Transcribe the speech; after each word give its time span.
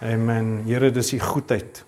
Amen. 0.00 0.62
Here, 0.64 0.88
dis 0.90 1.10
die 1.12 1.20
goedheid. 1.20 1.82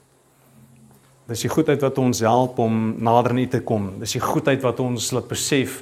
Dis 1.30 1.46
die 1.46 1.48
goedheid 1.48 1.80
wat 1.80 1.96
ons 1.96 2.20
help 2.20 2.58
om 2.60 2.90
nader 3.00 3.32
aan 3.32 3.40
U 3.40 3.46
te 3.48 3.62
kom. 3.64 3.86
Dis 4.02 4.18
die 4.18 4.20
goedheid 4.20 4.60
wat 4.60 4.82
ons 4.84 5.06
laat 5.16 5.30
besef 5.30 5.78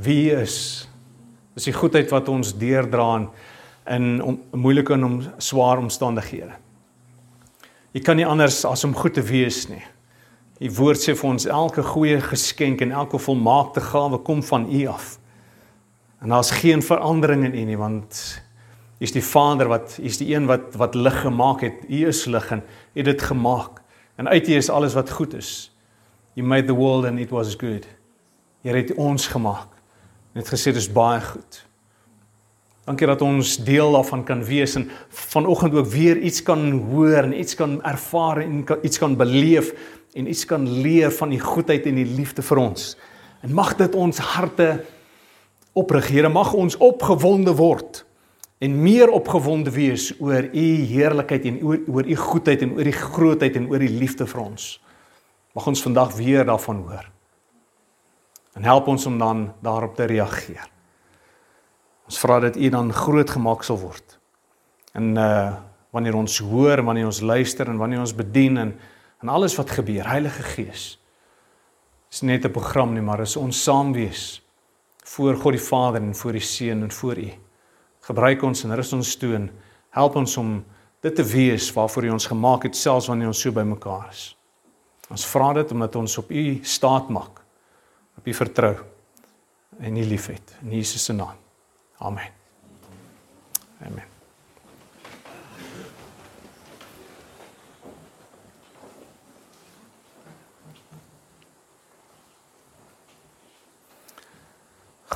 wie 0.00 0.30
U 0.30 0.38
is. 0.40 0.56
Dis 1.58 1.68
die 1.68 1.76
goedheid 1.76 2.08
wat 2.14 2.32
ons 2.32 2.54
deurdra 2.56 3.10
in 3.92 4.08
om, 4.24 4.40
moeilike 4.56 4.96
en 4.96 5.04
om 5.04 5.20
swaar 5.36 5.84
omstandighede. 5.84 6.56
Jy 7.92 8.06
kan 8.08 8.16
nie 8.16 8.28
anders 8.28 8.62
as 8.64 8.86
om 8.88 8.96
goed 8.96 9.18
te 9.18 9.24
wees 9.28 9.66
nie. 9.68 9.84
U 10.64 10.74
woord 10.80 11.04
sê 11.04 11.12
vir 11.12 11.28
ons 11.28 11.44
elke 11.44 11.84
goeie 11.84 12.22
geskenk 12.24 12.80
en 12.86 12.96
elke 13.04 13.20
volmaakte 13.20 13.84
gawe 13.84 14.24
kom 14.24 14.40
van 14.48 14.64
U 14.64 14.86
af. 14.96 15.18
En 16.24 16.32
daar's 16.32 16.56
geen 16.56 16.80
verandering 16.80 17.50
in 17.50 17.58
U 17.58 17.72
nie 17.74 17.80
want 17.80 18.40
U 19.00 19.04
is 19.08 19.14
die 19.16 19.24
Vader 19.24 19.68
wat 19.68 19.96
U 19.96 20.04
is 20.04 20.18
die 20.20 20.34
een 20.34 20.44
wat 20.46 20.74
wat 20.76 20.94
lig 20.94 21.22
gemaak 21.24 21.62
het. 21.64 21.86
U 21.88 22.06
is 22.06 22.26
lig 22.28 22.50
en 22.52 22.60
het 22.92 23.04
dit 23.04 23.22
gemaak. 23.22 23.80
En 24.20 24.28
uit 24.28 24.48
U 24.48 24.54
is 24.54 24.68
alles 24.68 24.94
wat 24.94 25.10
goed 25.10 25.34
is. 25.34 25.72
You 26.36 26.46
made 26.46 26.66
the 26.66 26.76
world 26.76 27.04
and 27.08 27.18
it 27.18 27.30
was 27.30 27.54
good. 27.56 27.86
Jy 28.60 28.76
het 28.76 28.92
ons 29.00 29.26
gemaak. 29.26 29.72
Net 30.36 30.48
gesê 30.52 30.74
dis 30.76 30.90
baie 30.92 31.20
goed. 31.24 31.62
Dankie 32.84 33.08
dat 33.08 33.22
ons 33.24 33.54
deel 33.64 33.92
daarvan 33.92 34.24
kan 34.24 34.44
wees 34.44 34.76
en 34.76 34.90
vanoggend 35.08 35.74
ook 35.74 35.88
weer 35.94 36.18
iets 36.18 36.42
kan 36.42 36.70
hoor 36.92 37.24
en 37.24 37.32
iets 37.40 37.56
kan 37.56 37.78
ervaar 37.82 38.42
en 38.44 38.66
iets 38.82 38.98
kan 38.98 39.16
beleef 39.16 39.72
en 40.12 40.28
iets 40.28 40.44
kan 40.44 40.68
leer 40.68 41.10
van 41.12 41.32
die 41.32 41.40
goedheid 41.40 41.86
en 41.86 41.94
die 41.94 42.08
liefde 42.18 42.42
vir 42.42 42.60
ons. 42.66 42.96
En 43.40 43.54
mag 43.54 43.72
dit 43.80 43.94
ons 43.94 44.18
harte 44.36 44.84
oprig. 45.72 46.12
Here 46.12 46.28
mag 46.28 46.52
ons 46.52 46.76
opgewonde 46.76 47.56
word 47.56 48.04
en 48.60 48.76
meer 48.82 49.08
opgewonde 49.08 49.72
wees 49.72 50.10
oor 50.20 50.44
u 50.52 50.66
heerlikheid 50.90 51.46
en 51.48 51.62
oor 51.64 51.78
oor 51.88 52.06
u 52.06 52.16
goedheid 52.16 52.62
en 52.62 52.74
oor 52.76 52.84
die 52.84 52.96
grootheid 52.96 53.56
en 53.56 53.70
oor 53.70 53.80
die 53.80 53.92
liefde 53.92 54.26
vir 54.28 54.42
ons. 54.42 54.66
Mag 55.56 55.66
ons 55.66 55.82
vandag 55.82 56.12
weer 56.18 56.44
daarvan 56.44 56.82
hoor. 56.84 57.08
En 58.54 58.66
help 58.68 58.90
ons 58.92 59.06
om 59.06 59.16
dan 59.18 59.48
daarop 59.64 59.96
te 59.96 60.04
reageer. 60.04 60.68
Ons 62.10 62.20
vra 62.20 62.40
dat 62.40 62.56
u 62.56 62.68
dan 62.68 62.92
groot 62.92 63.30
gemaak 63.30 63.64
sal 63.64 63.80
word. 63.80 64.18
En 64.92 65.16
uh 65.16 65.58
wanneer 65.90 66.14
ons 66.14 66.36
hoor, 66.38 66.84
wanneer 66.86 67.08
ons 67.08 67.18
luister 67.20 67.66
en 67.66 67.78
wanneer 67.80 67.98
ons 67.98 68.14
bedien 68.14 68.56
en 68.62 68.68
en 69.20 69.28
alles 69.28 69.56
wat 69.58 69.70
gebeur, 69.70 70.06
Heilige 70.08 70.42
Gees. 70.42 71.00
Dis 72.08 72.20
net 72.20 72.44
'n 72.44 72.50
program 72.50 72.92
nie, 72.92 73.02
maar 73.02 73.20
is 73.20 73.36
ons 73.36 73.62
saam 73.62 73.92
wees 73.92 74.42
voor 75.04 75.36
God 75.36 75.52
die 75.52 75.62
Vader 75.62 76.02
en 76.02 76.14
voor 76.14 76.32
die 76.32 76.40
Seun 76.40 76.82
en 76.82 76.92
voor 76.92 77.18
u. 77.18 77.32
Gebruik 78.10 78.42
ons 78.42 78.64
en 78.66 78.74
rus 78.74 78.92
ons 78.96 79.10
toe 79.22 79.36
en 79.36 79.44
help 79.94 80.16
ons 80.18 80.32
om 80.40 80.56
dit 81.04 81.14
te 81.14 81.24
wees 81.24 81.68
waarvoor 81.76 82.08
U 82.08 82.14
ons 82.16 82.26
gemaak 82.26 82.64
het 82.66 82.76
selfs 82.76 83.06
wanneer 83.06 83.30
ons 83.30 83.42
so 83.44 83.54
bymekaar 83.54 84.08
is. 84.10 84.24
Ons 85.14 85.26
vra 85.30 85.52
dit 85.54 85.72
omdat 85.74 85.98
ons 86.00 86.18
op 86.18 86.30
U 86.30 86.44
staat 86.66 87.10
maak. 87.14 87.38
Op 88.18 88.26
U 88.26 88.34
vertrou 88.34 88.74
en 89.78 89.96
U 89.96 90.04
liefhet 90.10 90.56
in 90.64 90.74
Jesus 90.74 91.04
se 91.06 91.14
naam. 91.14 91.38
Amen. 91.98 92.32
Amen. 93.86 94.08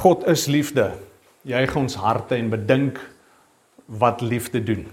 God 0.05 0.27
is 0.29 0.47
liefde 0.47 0.93
juig 1.45 1.77
ons 1.77 1.97
harte 2.01 2.37
en 2.37 2.51
bedink 2.53 3.01
wat 4.01 4.21
liefde 4.25 4.63
doen. 4.65 4.87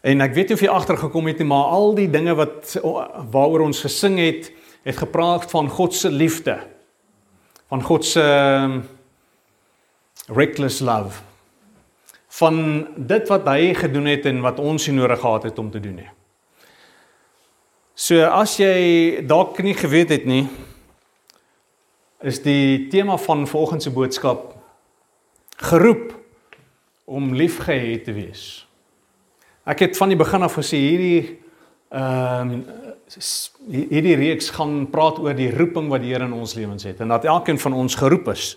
En 0.00 0.24
ek 0.24 0.32
weet 0.34 0.48
nie 0.48 0.56
of 0.56 0.62
jy 0.64 0.72
agtergekom 0.72 1.28
het 1.28 1.42
nie, 1.42 1.48
maar 1.48 1.72
al 1.76 1.92
die 1.98 2.08
dinge 2.10 2.34
wat 2.38 2.78
waaroor 3.32 3.66
ons 3.66 3.82
gesing 3.84 4.16
het, 4.20 4.48
het 4.88 4.96
gepraat 4.96 5.44
van 5.52 5.68
God 5.68 5.94
se 5.94 6.08
liefde. 6.10 6.56
Van 7.68 7.84
God 7.84 8.06
se 8.08 8.22
um, 8.24 8.80
reckless 10.32 10.80
love. 10.80 11.20
Van 12.40 12.86
dit 12.96 13.28
wat 13.28 13.44
hy 13.50 13.74
gedoen 13.76 14.08
het 14.08 14.24
en 14.30 14.40
wat 14.40 14.62
ons 14.62 14.88
nie 14.88 14.96
nodig 14.96 15.20
gehad 15.20 15.44
het 15.50 15.60
om 15.60 15.68
te 15.70 15.82
doen 15.82 16.00
nie. 16.00 16.08
So 18.00 18.24
as 18.24 18.56
jy 18.56 19.20
dalk 19.28 19.60
nie 19.60 19.76
geweet 19.76 20.14
het 20.14 20.24
nie, 20.24 20.46
is 22.24 22.40
die 22.40 22.88
tema 22.88 23.18
van 23.20 23.44
volgende 23.48 23.84
se 23.84 23.92
boodskap 23.92 24.59
geroep 25.60 26.14
om 27.04 27.34
liefgehad 27.34 28.04
te 28.04 28.14
wees. 28.16 28.66
Ek 29.68 29.84
het 29.84 29.96
van 29.98 30.12
die 30.12 30.18
begin 30.18 30.46
af 30.46 30.58
gesê 30.58 30.80
hierdie 30.80 31.38
ehm 31.90 32.54
um, 32.54 32.64
hierdie 33.66 34.14
reeks 34.14 34.52
gaan 34.54 34.84
praat 34.92 35.16
oor 35.18 35.34
die 35.34 35.50
roeping 35.50 35.88
wat 35.90 36.04
die 36.04 36.12
Here 36.12 36.28
in 36.28 36.36
ons 36.36 36.54
lewens 36.54 36.84
het 36.86 37.00
en 37.02 37.10
dat 37.10 37.24
elkeen 37.26 37.58
van 37.58 37.74
ons 37.74 37.96
geroep 37.98 38.28
is 38.30 38.54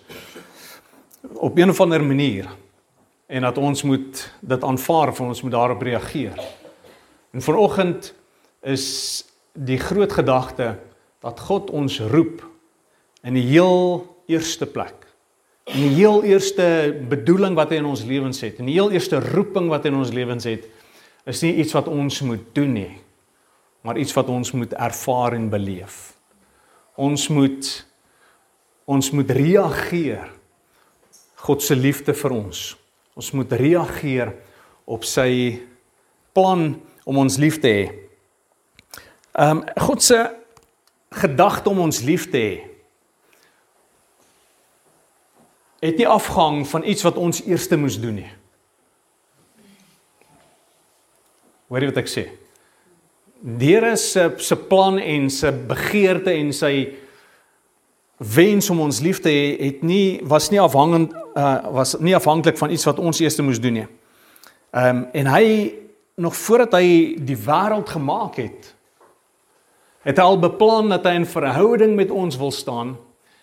op 1.42 1.58
'n 1.58 1.70
of 1.70 1.82
ander 1.82 2.04
manier 2.04 2.46
en 3.28 3.42
dat 3.42 3.58
ons 3.58 3.84
moet 3.84 4.32
dit 4.40 4.64
aanvaar 4.64 5.10
of 5.10 5.22
ons 5.22 5.42
moet 5.42 5.52
daarop 5.52 5.82
reageer. 5.82 6.38
En 7.32 7.42
vanoggend 7.42 8.14
is 8.62 9.26
die 9.54 9.78
groot 9.78 10.12
gedagte 10.12 10.80
dat 11.20 11.40
God 11.40 11.70
ons 11.70 12.00
roep 12.00 12.44
in 13.24 13.34
die 13.34 13.48
heel 13.50 14.06
eerste 14.28 14.66
plek 14.66 15.03
die 15.72 15.90
heel 15.96 16.24
eerste 16.28 16.66
bedoeling 17.10 17.56
wat 17.56 17.72
hy 17.72 17.80
in 17.80 17.88
ons 17.88 18.04
lewens 18.08 18.42
het, 18.44 18.60
en 18.60 18.68
die 18.68 18.76
heel 18.76 18.92
eerste 18.92 19.22
roeping 19.24 19.70
wat 19.72 19.86
hy 19.86 19.94
in 19.94 20.02
ons 20.02 20.12
lewens 20.16 20.48
het, 20.50 20.68
is 21.30 21.44
nie 21.46 21.54
iets 21.64 21.72
wat 21.76 21.88
ons 21.88 22.20
moet 22.28 22.44
doen 22.56 22.74
nie, 22.76 22.92
maar 23.84 24.00
iets 24.00 24.16
wat 24.16 24.28
ons 24.32 24.52
moet 24.56 24.76
ervaar 24.76 25.38
en 25.38 25.48
beleef. 25.52 26.14
Ons 27.00 27.30
moet 27.32 27.72
ons 28.84 29.12
moet 29.16 29.30
reageer 29.32 30.26
God 31.44 31.64
se 31.64 31.76
liefde 31.76 32.12
vir 32.16 32.34
ons. 32.36 32.60
Ons 33.16 33.30
moet 33.32 33.54
reageer 33.60 34.34
op 34.84 35.06
sy 35.08 35.62
plan 36.36 36.74
om 37.08 37.20
ons 37.24 37.38
lief 37.40 37.62
te 37.64 37.72
hê. 37.72 37.86
Ehm 39.40 39.64
um, 39.64 39.64
God 39.88 40.04
se 40.04 40.20
gedagte 41.14 41.70
om 41.72 41.80
ons 41.88 42.02
lief 42.04 42.28
te 42.32 42.44
hê 42.44 42.73
het 45.84 46.00
nie 46.00 46.08
afhang 46.08 46.64
van 46.68 46.86
iets 46.88 47.04
wat 47.04 47.20
ons 47.20 47.44
eerste 47.44 47.78
moes 47.78 48.00
doen 48.00 48.22
nie. 48.22 48.32
Hoor 51.68 51.84
jy 51.84 51.90
wat 51.92 52.02
ek 52.04 52.12
sê? 52.12 52.28
Deur 53.44 53.90
se 54.00 54.30
se 54.40 54.56
plan 54.56 55.00
en 55.02 55.28
se 55.34 55.52
begeerte 55.52 56.32
en 56.32 56.54
sy 56.56 56.74
wens 58.24 58.70
om 58.72 58.80
ons 58.86 59.02
lief 59.04 59.20
te 59.20 59.32
hê 59.34 59.48
het 59.60 59.82
nie 59.84 60.22
was 60.30 60.48
nie 60.54 60.62
afhangend 60.62 61.12
uh, 61.36 61.66
was 61.76 61.98
nie 62.00 62.16
afhanklik 62.16 62.58
van 62.62 62.72
iets 62.72 62.88
wat 62.88 63.02
ons 63.04 63.20
eerste 63.20 63.44
moes 63.44 63.60
doen 63.60 63.82
nie. 63.82 63.88
Ehm 64.72 65.04
um, 65.04 65.04
en 65.12 65.32
hy 65.34 65.48
nog 66.16 66.38
voordat 66.38 66.78
hy 66.78 67.18
die 67.18 67.38
wêreld 67.38 67.90
gemaak 67.90 68.40
het 68.40 68.72
het 70.06 70.20
hy 70.20 70.24
al 70.24 70.40
beplan 70.40 70.92
dat 70.94 71.06
hy 71.10 71.18
'n 71.20 71.26
verhouding 71.26 71.96
met 71.96 72.12
ons 72.12 72.38
wil 72.38 72.52
staan 72.52 72.98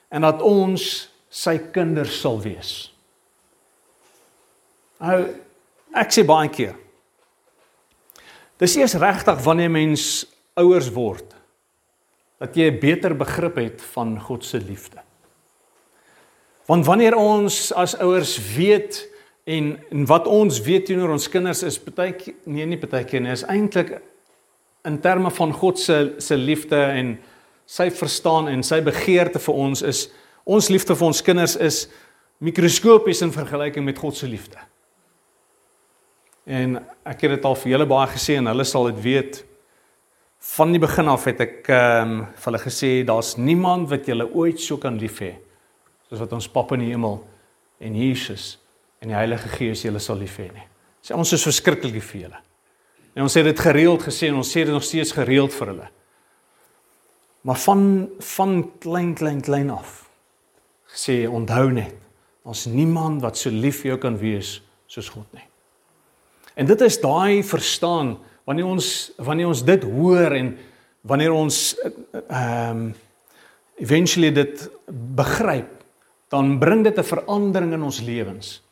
en 0.08 0.22
dat 0.22 0.42
ons 0.42 1.09
sy 1.30 1.56
kinders 1.72 2.18
sal 2.20 2.40
wees. 2.42 2.90
Nou 5.00 5.22
ek 5.96 6.12
sê 6.12 6.24
baie 6.26 6.50
keer. 6.52 6.74
Dis 8.60 8.76
eers 8.76 8.98
regtig 9.00 9.38
wanneer 9.46 9.70
mens 9.72 10.26
ouers 10.60 10.90
word 10.92 11.36
dat 12.40 12.56
jy 12.56 12.70
'n 12.70 12.80
beter 12.80 13.14
begrip 13.14 13.56
het 13.56 13.82
van 13.94 14.18
God 14.20 14.44
se 14.44 14.58
liefde. 14.58 15.00
Want 16.66 16.86
wanneer 16.86 17.16
ons 17.16 17.72
as 17.72 17.96
ouers 17.96 18.38
weet 18.56 19.08
en, 19.44 19.78
en 19.90 20.06
wat 20.06 20.26
ons 20.26 20.60
weet 20.60 20.86
teenoor 20.86 21.10
ons 21.10 21.28
kinders 21.28 21.62
is 21.62 21.78
baie 21.78 22.14
nee 22.44 22.66
nie 22.66 22.78
baie 22.78 23.04
keer 23.04 23.20
nie 23.20 23.32
is 23.32 23.44
eintlik 23.44 24.00
in 24.84 25.00
terme 25.00 25.30
van 25.30 25.52
God 25.52 25.78
se 25.78 26.14
se 26.18 26.36
liefde 26.36 26.76
en 26.76 27.18
sy 27.66 27.90
verstaan 27.90 28.48
en 28.48 28.62
sy 28.62 28.80
begeerte 28.82 29.38
vir 29.38 29.54
ons 29.54 29.82
is 29.82 30.08
Ons 30.50 30.70
liefde 30.72 30.96
vir 30.98 31.06
ons 31.06 31.22
kinders 31.22 31.54
is 31.62 31.84
mikroskopies 32.42 33.22
in 33.22 33.30
vergelyking 33.34 33.84
met 33.86 33.98
God 34.00 34.16
se 34.18 34.26
liefde. 34.26 34.58
En 36.50 36.80
ek 37.06 37.22
het 37.26 37.36
dit 37.36 37.46
al 37.46 37.58
vir 37.60 37.74
julle 37.74 37.86
baie 37.90 38.08
gesê 38.10 38.38
en 38.40 38.50
hulle 38.50 38.66
sal 38.66 38.88
dit 38.90 38.98
weet. 39.04 39.42
Van 40.56 40.72
die 40.74 40.80
begin 40.82 41.10
af 41.12 41.28
het 41.30 41.44
ek 41.44 41.70
ehm 41.70 42.16
um, 42.16 42.26
vir 42.34 42.48
hulle 42.48 42.62
gesê 42.64 42.90
daar's 43.06 43.36
niemand 43.38 43.90
wat 43.92 44.08
julle 44.08 44.26
ooit 44.26 44.58
so 44.58 44.80
kan 44.80 44.98
lief 44.98 45.20
hê 45.22 45.34
soos 46.08 46.24
wat 46.24 46.32
ons 46.34 46.48
Pappa 46.50 46.74
in 46.74 46.86
die 46.86 46.90
hemel 46.90 47.20
en 47.78 47.94
Jesus 47.94 48.56
en 48.98 49.12
die 49.12 49.18
Heilige 49.18 49.52
Gees 49.52 49.84
julle 49.84 50.00
sal 50.02 50.18
lief 50.18 50.40
hê 50.40 50.48
nie. 50.50 50.66
Sê 51.04 51.14
ons 51.14 51.36
is 51.36 51.46
verskriklik 51.46 51.94
lief 51.94 52.10
vir 52.10 52.24
julle. 52.24 52.40
En 53.14 53.28
ons 53.28 53.36
het 53.38 53.46
dit 53.46 53.66
gereeld 53.68 54.02
gesê 54.02 54.32
en 54.32 54.40
ons 54.40 54.54
sê 54.56 54.64
dit 54.64 54.74
nog 54.74 54.84
steeds 54.84 55.14
gereeld 55.14 55.54
vir 55.54 55.74
hulle. 55.74 55.90
Maar 57.46 57.66
van 57.68 57.84
van 58.34 58.62
klein 58.80 59.14
klein 59.14 59.44
klein 59.44 59.70
af 59.70 60.09
gesê 60.94 61.26
onthou 61.28 61.70
net 61.70 61.94
ons 62.42 62.66
niemand 62.66 63.22
wat 63.22 63.36
so 63.36 63.50
lief 63.50 63.82
vir 63.82 63.92
jou 63.92 64.00
kan 64.00 64.16
wees 64.18 64.60
soos 64.90 65.08
God 65.08 65.28
nie. 65.36 65.46
En 66.56 66.66
dit 66.66 66.80
is 66.80 66.98
daai 67.00 67.42
verstaan 67.46 68.16
wanneer 68.48 68.66
ons 68.66 68.88
wanneer 69.18 69.48
ons 69.52 69.62
dit 69.64 69.84
hoor 69.84 70.34
en 70.34 70.56
wanneer 71.06 71.32
ons 71.32 71.60
ehm 72.28 72.80
um, 72.80 72.90
eventually 73.80 74.28
dit 74.32 74.66
begryp, 75.16 75.70
dan 76.28 76.58
bring 76.58 76.84
dit 76.84 76.98
'n 76.98 77.04
verandering 77.04 77.72
in 77.72 77.82
ons 77.82 78.00
lewens. 78.00 78.62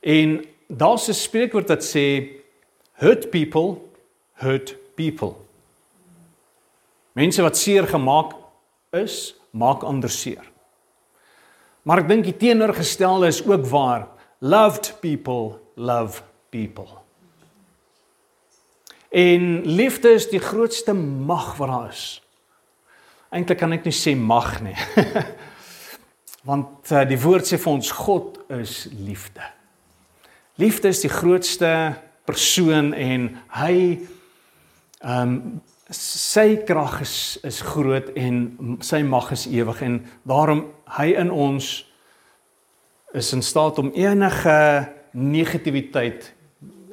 En 0.00 0.44
daar's 0.68 1.08
'n 1.08 1.14
spreekwoord 1.14 1.68
wat 1.68 1.82
sê 1.82 2.38
hurt 2.92 3.30
people 3.30 3.80
hurt 4.32 4.76
people. 4.94 5.34
Mense 7.12 7.42
wat 7.42 7.56
seer 7.56 7.86
gemaak 7.86 8.32
is, 8.90 9.34
maak 9.50 9.82
ander 9.82 10.10
seer. 10.10 10.51
Maar 11.82 12.04
ek 12.04 12.10
dink 12.10 12.26
die 12.28 12.36
teenoorgestelde 12.38 13.30
is 13.32 13.42
ook 13.46 13.66
waar. 13.70 14.06
Loved 14.38 14.94
people 15.00 15.58
love 15.74 16.22
people. 16.50 16.88
En 19.08 19.66
liefde 19.66 20.08
is 20.08 20.28
die 20.30 20.40
grootste 20.40 20.92
mag 20.94 21.56
wat 21.56 21.68
daar 21.68 21.88
is. 21.90 22.04
Eintlik 23.32 23.58
kan 23.60 23.72
ek 23.76 23.84
nie 23.88 23.96
sê 23.96 24.14
mag 24.16 24.54
nie. 24.64 24.76
Want 26.48 26.90
uh, 26.90 27.02
die 27.08 27.20
woord 27.20 27.46
sê 27.48 27.58
vir 27.60 27.72
ons 27.72 27.92
God 27.96 28.40
is 28.52 28.86
liefde. 28.92 29.44
Liefde 30.60 30.90
is 30.92 31.02
die 31.04 31.12
grootste 31.12 31.70
persoon 32.28 32.92
en 32.94 33.28
hy 33.58 33.76
ehm 35.02 35.36
um, 35.36 35.60
sy 35.92 36.56
krag 36.66 37.00
is 37.00 37.38
is 37.44 37.60
groot 37.60 38.10
en 38.16 38.78
sy 38.80 39.02
mag 39.02 39.30
is 39.32 39.46
ewig 39.46 39.82
en 39.82 39.98
daarom 40.28 40.66
hy 40.98 41.12
in 41.20 41.30
ons 41.30 41.68
is 43.12 43.32
in 43.32 43.42
staat 43.42 43.78
om 43.78 43.92
enige 43.94 44.88
negativiteit 45.12 46.32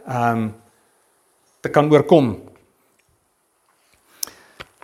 ehm 0.05 0.37
um, 0.37 0.53
te 1.59 1.69
kan 1.69 1.91
oorkom. 1.91 2.29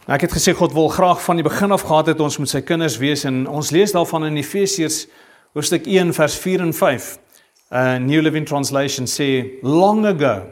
Nou 0.06 0.16
ek 0.18 0.26
het 0.28 0.34
gesê 0.36 0.52
God 0.52 0.74
wil 0.76 0.90
graag 0.92 1.22
van 1.24 1.40
die 1.40 1.46
begin 1.46 1.72
af 1.72 1.86
gehad 1.88 2.12
het 2.12 2.20
ons 2.20 2.38
met 2.38 2.52
sy 2.52 2.62
kinders 2.62 2.98
wees 3.00 3.24
en 3.24 3.46
ons 3.48 3.72
lees 3.72 3.96
daarvan 3.96 4.28
in 4.28 4.38
Efesiërs 4.38 5.06
hoofstuk 5.56 5.88
1 5.88 6.12
vers 6.14 6.36
4 6.36 6.66
en 6.68 6.74
5. 6.74 7.08
Uh 7.72 7.96
New 8.04 8.22
Living 8.22 8.46
Translation 8.46 9.08
sê 9.08 9.60
long 9.64 10.06
ago 10.06 10.44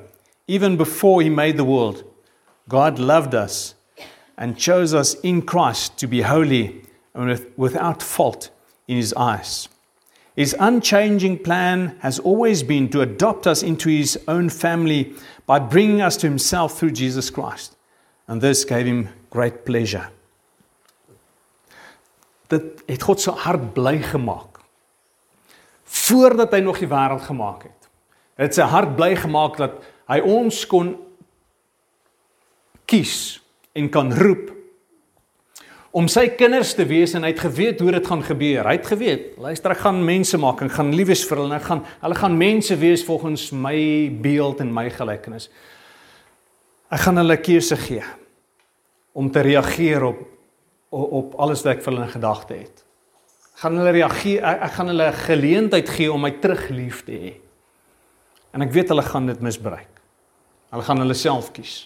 even 0.47 0.77
before 0.77 1.23
he 1.23 1.29
made 1.29 1.57
the 1.57 1.67
world 1.67 2.12
God 2.69 2.99
loved 2.99 3.35
us 3.35 3.75
and 4.37 4.57
chose 4.57 4.93
us 4.93 5.15
in 5.21 5.41
Christ 5.41 5.97
to 5.97 6.07
be 6.07 6.21
holy 6.21 6.81
and 7.13 7.29
with, 7.29 7.57
without 7.57 8.01
fault 8.01 8.49
in 8.87 8.97
his 8.97 9.13
eyes. 9.13 9.69
His 10.35 10.55
unchanging 10.59 11.39
plan 11.39 11.95
has 11.99 12.17
always 12.19 12.63
been 12.63 12.89
to 12.89 13.01
adopt 13.01 13.45
us 13.45 13.61
into 13.61 13.89
his 13.89 14.19
own 14.27 14.49
family 14.49 15.13
by 15.45 15.59
bringing 15.59 16.01
us 16.01 16.17
to 16.17 16.27
himself 16.27 16.77
through 16.77 16.91
Jesus 16.91 17.29
Christ. 17.29 17.75
And 18.27 18.41
this 18.41 18.65
gave 18.65 18.85
him 18.85 19.09
great 19.29 19.65
pleasure. 19.65 20.09
Dit 22.49 22.81
het 22.87 23.01
God 23.01 23.21
se 23.21 23.31
hart 23.31 23.73
bly 23.73 23.99
gemaak. 24.01 24.59
Voordat 25.85 26.53
hy 26.53 26.59
nog 26.65 26.79
die 26.81 26.89
wêreld 26.89 27.21
gemaak 27.27 27.67
het. 27.67 27.89
Het 28.41 28.57
sy 28.57 28.65
hart 28.65 28.95
bly 28.97 29.13
gemaak 29.19 29.57
dat 29.61 29.77
hy 30.09 30.19
ons 30.25 30.63
kon 30.69 30.95
kies 32.93 33.41
en 33.73 33.89
kan 33.89 34.13
roep 34.13 34.51
om 35.93 36.07
sy 36.09 36.25
kinders 36.33 36.71
te 36.73 36.85
wees 36.89 37.13
en 37.13 37.25
hy 37.25 37.29
het 37.35 37.43
geweet 37.43 37.81
hoe 37.81 37.91
dit 37.93 38.07
gaan 38.09 38.23
gebeur. 38.25 38.65
Hy 38.65 38.73
het 38.79 38.87
geweet, 38.89 39.25
luister, 39.41 39.75
ek 39.75 39.83
gaan 39.83 39.99
mense 40.05 40.39
maak 40.41 40.63
en 40.65 40.71
gaan 40.73 40.89
lief 40.97 41.11
wees 41.11 41.21
vir 41.29 41.43
hulle 41.43 41.59
ek 41.59 41.67
gaan 41.67 41.83
hulle 42.01 42.17
gaan 42.17 42.37
mense 42.39 42.77
wees 42.81 43.03
volgens 43.05 43.51
my 43.53 43.77
beeld 44.23 44.63
en 44.65 44.73
my 44.73 44.87
gelykenis. 44.93 45.51
Ek 46.93 47.05
gaan 47.05 47.21
hulle 47.21 47.37
keuse 47.41 47.77
gee 47.85 48.01
om 49.13 49.29
te 49.33 49.45
reageer 49.45 50.09
op 50.09 50.29
op 50.93 51.31
alles 51.41 51.63
wat 51.65 51.71
ek 51.71 51.79
vir 51.81 51.89
hulle 51.89 52.05
in 52.05 52.13
gedagte 52.13 52.57
het. 52.57 52.83
Ek 53.53 53.63
gaan 53.63 53.77
hulle 53.79 53.93
reageer 53.95 54.43
ek, 54.49 54.59
ek 54.67 54.75
gaan 54.77 54.91
hulle 54.91 55.07
geleentheid 55.23 55.89
gee 55.89 56.11
om 56.13 56.21
my 56.21 56.35
terug 56.41 56.67
lief 56.73 57.01
te 57.05 57.17
hê. 57.17 57.31
En 58.53 58.65
ek 58.65 58.73
weet 58.73 58.93
hulle 58.93 59.05
gaan 59.05 59.29
dit 59.29 59.41
misbruik. 59.45 59.89
Hulle 60.73 60.85
gaan 60.85 61.01
hulle 61.01 61.17
self 61.17 61.49
kies. 61.53 61.83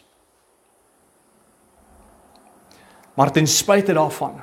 Maar 3.18 3.32
ten 3.32 3.48
spyte 3.48 3.94
daarvan 3.98 4.42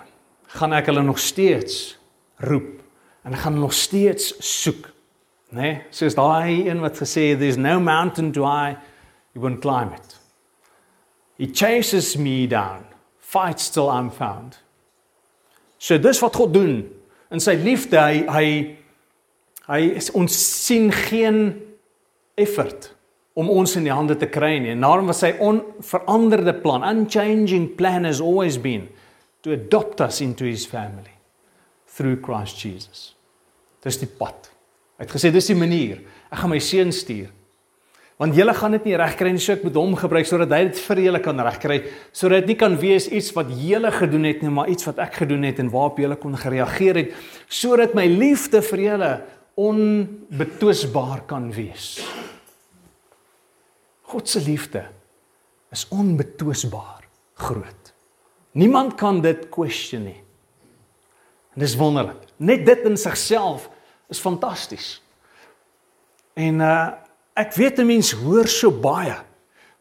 gaan 0.59 0.73
ek 0.75 0.89
hulle 0.91 1.03
nog 1.07 1.19
steeds 1.23 1.95
roep 2.43 2.83
en 3.23 3.37
gaan 3.39 3.59
nog 3.59 3.73
steeds 3.73 4.35
soek. 4.39 4.89
Né? 5.55 5.61
Nee? 5.61 5.83
Soos 5.95 6.17
daai 6.19 6.67
een 6.67 6.81
wat 6.83 6.99
gesê 6.99 7.29
het 7.31 7.39
there's 7.39 7.57
no 7.57 7.79
mountain 7.81 8.33
to 8.35 8.43
I 8.43 8.75
you 9.33 9.43
won't 9.43 9.63
climb 9.63 9.95
it. 9.95 10.19
He 11.39 11.47
chases 11.47 12.17
me 12.17 12.47
down, 12.47 12.83
fights 13.19 13.71
till 13.71 13.87
I'm 13.91 14.11
found. 14.11 14.59
So 15.79 15.99
dis 15.99 16.19
wat 16.19 16.35
God 16.35 16.55
doen 16.55 16.91
in 17.31 17.41
sy 17.41 17.55
liefde 17.55 18.03
hy 18.03 18.27
hy 18.27 18.49
hy 19.71 19.81
ons 20.19 20.35
sien 20.67 20.91
geen 20.91 21.63
effort 22.35 22.94
om 23.35 23.51
ons 23.51 23.75
in 23.77 23.87
die 23.87 23.95
hande 23.95 24.17
te 24.19 24.29
kry 24.31 24.57
nie. 24.63 24.73
En 24.75 24.85
daarom 24.87 25.11
was 25.11 25.23
sy 25.25 25.33
onveranderde 25.43 26.55
plan, 26.63 26.87
unchanging 26.87 27.73
plan 27.79 28.07
has 28.07 28.23
always 28.23 28.59
been 28.61 28.87
to 29.43 29.53
adopt 29.53 30.01
us 30.01 30.23
into 30.25 30.47
his 30.47 30.65
family 30.67 31.13
through 31.97 32.23
Christ 32.23 32.63
Jesus. 32.63 33.13
Dis 33.85 33.99
die 34.01 34.11
pad. 34.11 34.51
Hy 34.97 35.05
het 35.05 35.13
gesê 35.13 35.33
dis 35.35 35.51
die 35.51 35.59
manier. 35.59 36.01
Ek 36.31 36.41
gaan 36.41 36.55
my 36.55 36.61
seun 36.63 36.95
stuur. 36.95 37.33
Want 38.23 38.37
julle 38.39 38.55
gaan 38.55 38.77
dit 38.77 38.85
nie 38.87 38.99
regkry 38.99 39.33
nie, 39.35 39.43
so 39.43 39.57
ek 39.57 39.65
moet 39.67 39.75
hom 39.75 39.97
gebruik 39.99 40.29
sodat 40.29 40.53
hy 40.55 40.61
dit 40.69 40.81
vir 40.87 41.01
julle 41.09 41.21
kan 41.23 41.41
regkry, 41.49 41.81
sodat 42.15 42.45
dit 42.45 42.53
nie 42.53 42.59
kan 42.61 42.77
wees 42.79 43.09
iets 43.11 43.33
wat 43.35 43.51
julle 43.59 43.91
gedoen 43.91 44.29
het 44.31 44.45
nie, 44.45 44.53
maar 44.55 44.71
iets 44.71 44.87
wat 44.87 45.01
ek 45.03 45.19
gedoen 45.25 45.43
het 45.49 45.59
en 45.59 45.73
waarop 45.73 45.99
julle 45.99 46.19
kon 46.23 46.39
gereageer 46.39 47.01
het, 47.03 47.17
sodat 47.51 47.97
my 47.99 48.07
liefde 48.07 48.63
vir 48.71 48.85
julle 48.87 49.11
onbetwisbaar 49.59 51.27
kan 51.31 51.51
wees. 51.55 51.99
God 54.11 54.29
se 54.29 54.41
liefde 54.41 54.85
is 55.75 55.87
onbetwisbaar 55.91 57.05
groot. 57.35 57.93
Niemand 58.55 58.95
kan 58.95 59.21
dit 59.21 59.49
question 59.51 60.05
nie. 60.05 60.21
En 61.55 61.63
dis 61.63 61.77
wonderlik. 61.79 62.21
Net 62.37 62.67
dit 62.67 62.85
in 62.87 62.97
sigself 62.99 63.69
is 64.11 64.23
fantasties. 64.23 64.99
En 66.35 66.61
uh 66.61 66.93
ek 67.35 67.57
weet 67.59 67.79
'n 67.83 67.87
mens 67.87 68.13
hoor 68.15 68.47
so 68.47 68.71
baie 68.71 69.17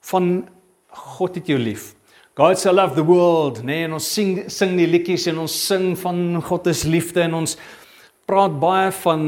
van 0.10 0.50
God 0.89 1.36
het 1.36 1.48
jou 1.48 1.60
lief. 1.60 1.94
God 2.34 2.58
so 2.58 2.74
love 2.74 2.96
the 2.96 3.03
world, 3.06 3.63
nee, 3.63 3.84
en 3.84 3.94
ons 3.94 4.13
sing 4.13 4.50
sing 4.50 4.74
die 4.77 4.88
liedjies 4.88 5.27
en 5.27 5.38
ons 5.38 5.65
sing 5.68 5.94
van 5.98 6.42
God 6.42 6.68
is 6.68 6.84
liefde 6.84 7.22
en 7.22 7.34
ons 7.34 7.58
praat 8.25 8.60
baie 8.60 8.92
van 8.92 9.22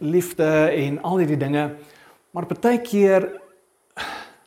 liefde 0.00 0.68
en 0.68 1.02
al 1.02 1.18
hierdie 1.18 1.40
dinge. 1.40 1.70
Maar 2.30 2.46
baie 2.46 2.80
keer 2.84 3.39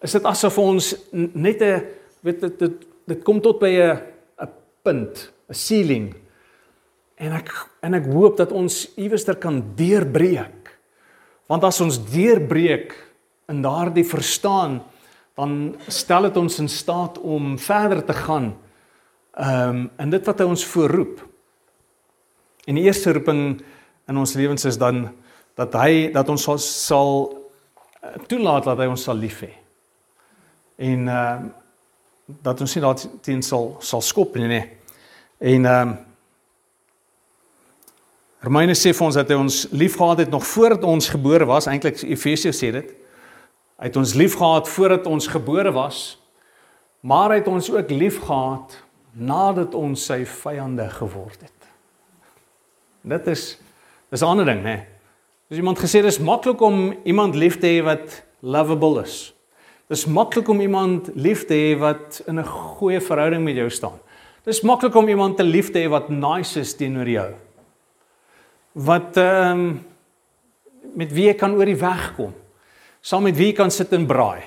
is 0.03 0.15
dit 0.17 0.25
asof 0.27 0.57
ons 0.60 0.93
net 1.12 1.62
'n 1.62 1.83
weet 2.24 2.41
dit 2.41 2.60
dit 2.60 2.75
dit 3.07 3.24
kom 3.24 3.39
tot 3.41 3.60
by 3.60 3.72
'n 3.72 4.00
'n 4.43 4.50
punt, 4.83 5.31
'n 5.50 5.53
ceiling. 5.53 6.15
En 7.15 7.31
ek 7.31 7.50
en 7.81 7.93
ek 7.93 8.05
hoop 8.05 8.38
dat 8.38 8.51
ons 8.51 8.95
iewerster 8.95 9.36
kan 9.36 9.63
deurbreek. 9.75 10.79
Want 11.48 11.63
as 11.63 11.81
ons 11.81 12.00
deurbreek 12.12 12.95
in 13.48 13.62
daardie 13.62 14.05
verstaan, 14.05 14.83
dan 15.36 15.75
stel 15.88 16.22
dit 16.22 16.38
ons 16.38 16.60
in 16.60 16.69
staat 16.69 17.19
om 17.19 17.57
verder 17.57 18.03
te 18.03 18.13
gaan. 18.13 18.55
Ehm 19.33 19.69
um, 19.69 19.91
en 19.98 20.10
dit 20.10 20.25
wat 20.25 20.39
hy 20.39 20.45
ons 20.45 20.65
voorroep. 20.65 21.27
En 22.65 22.75
die 22.75 22.83
eerste 22.83 23.13
roeping 23.13 23.62
in 24.07 24.17
ons 24.17 24.33
lewens 24.33 24.65
is 24.65 24.77
dan 24.77 25.12
dat 25.55 25.74
hy 25.74 26.12
dat 26.12 26.29
ons 26.29 26.43
sal, 26.43 26.57
sal 26.57 27.43
eh, 28.01 28.10
toelaat 28.27 28.63
dat 28.63 28.77
hy 28.77 28.86
ons 28.86 29.03
sal 29.03 29.15
lief 29.15 29.41
hê 29.41 29.62
en 30.75 31.08
ehm 31.08 31.44
uh, 31.46 31.51
dat 32.25 32.62
ons 32.62 32.74
nie 32.75 32.82
daar 32.84 33.00
teen 33.22 33.42
sal 33.44 33.75
sal 33.84 34.01
skop 34.01 34.36
nie 34.39 34.48
nê. 34.48 34.63
En 35.38 35.65
ehm 35.65 35.89
um, 35.89 35.98
Romeine 38.44 38.75
sê 38.75 38.92
vir 38.92 39.06
ons 39.06 39.15
dat 39.15 39.30
hy 39.32 39.36
ons 39.39 39.58
liefgehad 39.72 40.20
het 40.20 40.32
nog 40.32 40.44
voordat 40.44 40.84
ons 40.84 41.06
gebore 41.10 41.46
was, 41.48 41.68
eintlik 41.72 42.01
Efesiërs 42.03 42.58
sê 42.60 42.74
dit. 42.75 42.89
Hy 43.80 43.88
het 43.88 44.00
ons 44.00 44.13
liefgehad 44.20 44.68
voordat 44.68 45.08
ons 45.08 45.27
gebore 45.32 45.72
was, 45.72 46.01
maar 47.00 47.32
hy 47.32 47.38
het 47.39 47.48
ons 47.48 47.70
ook 47.72 47.92
liefgehad 47.92 48.75
nadat 49.15 49.75
ons 49.80 50.06
sy 50.10 50.25
vyande 50.27 50.89
geword 50.92 51.39
het. 51.39 51.70
Dit 53.03 53.27
is 53.27 53.58
dis 54.12 54.22
'n 54.22 54.25
ander 54.25 54.46
ding 54.46 54.63
nê. 54.63 54.77
Dis 55.48 55.58
iemand 55.58 55.80
gesê 55.80 56.01
dis 56.01 56.20
maklik 56.20 56.62
om 56.62 56.96
iemand 57.03 57.36
lief 57.36 57.60
te 57.60 57.68
hê 57.68 57.84
wat 57.84 58.24
lovable 58.42 59.03
is. 59.03 59.34
Dis 59.91 60.05
maklik 60.05 60.47
om 60.47 60.61
iemand 60.61 61.09
lief 61.15 61.43
te 61.47 61.53
hê 61.53 61.79
wat 61.79 62.21
in 62.27 62.39
'n 62.39 62.45
goeie 62.45 63.01
verhouding 63.01 63.43
met 63.43 63.55
jou 63.55 63.69
staan. 63.69 63.99
Dis 64.43 64.61
maklik 64.61 64.95
om 64.95 65.07
iemand 65.07 65.37
te 65.37 65.43
lief 65.43 65.71
te 65.71 65.79
hê 65.79 65.89
wat 65.89 66.09
nice 66.09 66.59
is 66.59 66.75
teenoor 66.75 67.07
jou. 67.07 67.33
Wat 68.73 69.17
ehm 69.17 69.59
um, 69.59 69.85
met 70.95 71.11
wie 71.11 71.27
jy 71.27 71.33
kan 71.33 71.55
oor 71.55 71.65
die 71.65 71.79
weg 71.79 72.13
kom. 72.15 72.33
Saam 73.01 73.23
met 73.23 73.35
wie 73.35 73.47
jy 73.51 73.53
kan 73.53 73.71
sit 73.71 73.93
en 73.93 74.05
braai. 74.07 74.43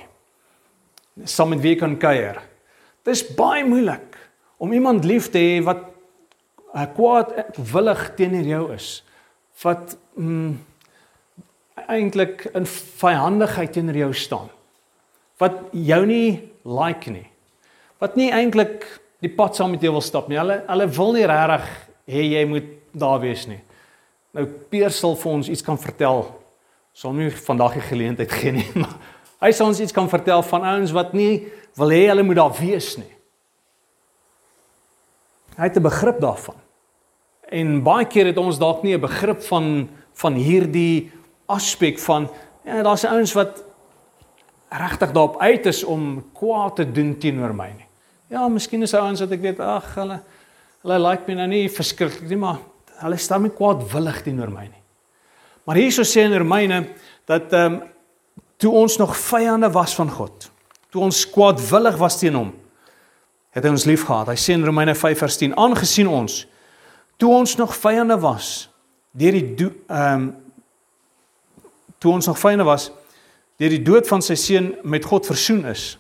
saam 1.25 1.49
met 1.49 1.61
wie 1.61 1.73
jy 1.73 1.79
kan 1.81 1.97
kuier. 1.97 2.43
Dis 3.03 3.23
baie 3.37 3.65
moeilik 3.65 4.17
om 4.59 4.73
iemand 4.73 5.05
lief 5.05 5.31
te 5.31 5.39
hê 5.39 5.63
wat 5.65 5.87
uh, 6.75 6.85
kwaad 6.95 7.33
willig 7.73 8.03
teenoor 8.19 8.45
jou 8.45 8.73
is. 8.75 9.05
Wat 9.63 9.97
mm, 10.15 10.59
eintlik 11.89 12.51
in 12.53 12.67
vyandigheid 13.01 13.73
teenoor 13.73 13.97
jou 13.97 14.13
staan. 14.15 14.51
Wat 15.39 15.69
jou 15.73 16.07
nie 16.07 16.51
like 16.65 17.11
nie. 17.11 17.27
Wat 18.01 18.17
nie 18.17 18.31
eintlik 18.33 18.87
die 19.25 19.33
pad 19.33 19.57
saam 19.57 19.75
met 19.75 19.85
jou 19.85 19.93
wil 19.93 20.05
stap 20.05 20.29
nie. 20.29 20.39
Hulle 20.41 20.63
hulle 20.69 20.89
wil 20.97 21.13
nie 21.17 21.27
regtig 21.29 21.69
hê 22.07 22.25
jy 22.37 22.45
moet 22.49 22.69
daar 22.97 23.21
wees 23.21 23.47
nie. 23.51 23.61
Nou 24.37 24.47
Peer 24.71 24.93
sal 24.93 25.17
vir 25.19 25.33
ons 25.33 25.51
iets 25.53 25.65
kan 25.65 25.79
vertel. 25.81 26.25
Sal 26.97 27.13
nie 27.17 27.31
vandag 27.31 27.77
die 27.77 27.85
geleentheid 27.85 28.33
gee 28.33 28.55
nie, 28.57 28.69
maar 28.81 28.97
hy 29.45 29.53
sal 29.53 29.69
ons 29.69 29.83
iets 29.85 29.93
kan 29.93 30.09
vertel 30.09 30.45
van 30.49 30.65
ouens 30.65 30.95
wat 30.97 31.13
nie 31.17 31.47
wil 31.77 31.93
hê 31.93 32.07
hulle 32.09 32.25
moet 32.25 32.41
daar 32.41 32.55
wees 32.57 32.95
nie. 33.01 33.13
Hy 35.57 35.69
het 35.69 35.77
'n 35.77 35.89
begrip 35.89 36.21
daarvan. 36.21 36.57
En 37.49 37.83
baie 37.83 38.07
keer 38.07 38.27
het 38.27 38.39
ons 38.39 38.59
dalk 38.59 38.83
nie 38.83 38.97
'n 38.97 39.01
begrip 39.01 39.43
van 39.43 39.89
van 40.17 40.35
hierdie 40.35 41.13
aspek 41.47 41.99
van 41.99 42.29
ja, 42.65 42.83
daar's 42.83 43.05
ouens 43.05 43.33
wat 43.33 43.63
regtig 44.69 45.13
daarop 45.13 45.41
uit 45.41 45.67
is 45.67 45.85
om 45.85 46.25
kwaad 46.35 46.77
te 46.77 46.87
doen 46.93 47.15
teenoor 47.19 47.55
my 47.55 47.69
nie. 47.75 47.87
Ja, 48.31 48.49
miskien 48.49 48.83
is 48.83 48.95
ouens 48.95 49.23
wat 49.23 49.35
ek 49.37 49.45
weet, 49.45 49.61
ag, 49.63 49.93
hulle 49.95 50.21
hulle 50.87 50.99
like 51.03 51.27
my 51.27 51.35
nou 51.35 51.47
nie 51.51 51.67
verskriklik 51.73 52.29
nie, 52.31 52.39
maar 52.39 52.61
hulle 53.01 53.17
staan 53.19 53.43
nie 53.43 53.55
kwaadwillig 53.55 54.21
teenoor 54.23 54.53
my 54.55 54.67
nie. 54.69 54.83
Maar 55.67 55.81
hierso 55.81 56.05
sê 56.07 56.23
in 56.27 56.37
Romeine 56.39 56.85
dat 57.27 57.53
ehm 57.53 57.81
um, 57.81 57.85
toe 58.57 58.71
ons 58.73 58.95
nog 58.97 59.11
vyande 59.21 59.69
was 59.69 59.93
van 59.99 60.09
God, 60.09 60.47
toe 60.89 61.03
ons 61.05 61.19
kwaadwillig 61.29 61.99
was 62.01 62.15
teen 62.17 62.39
hom, 62.39 62.55
het 63.53 63.67
hy 63.67 63.73
ons 63.75 63.85
liefgehad. 63.85 64.31
Hy 64.33 64.39
sê 64.41 64.55
in 64.57 64.65
Romeine 64.65 64.95
5:10, 64.97 65.53
aangesien 65.61 66.09
ons 66.09 66.47
toe 67.21 67.33
ons 67.33 67.57
nog 67.57 67.75
vyande 67.77 68.17
was 68.21 68.69
deur 69.13 69.33
die 69.33 69.71
ehm 69.89 70.15
um, 70.15 70.27
toe 71.99 72.13
ons 72.13 72.27
nog 72.27 72.39
vyande 72.39 72.65
was 72.65 72.91
deur 73.57 73.73
die 73.73 73.83
dood 73.83 74.09
van 74.09 74.23
sy 74.23 74.37
seun 74.39 74.75
met 74.85 75.05
God 75.05 75.27
versoen 75.27 75.65
is. 75.73 75.95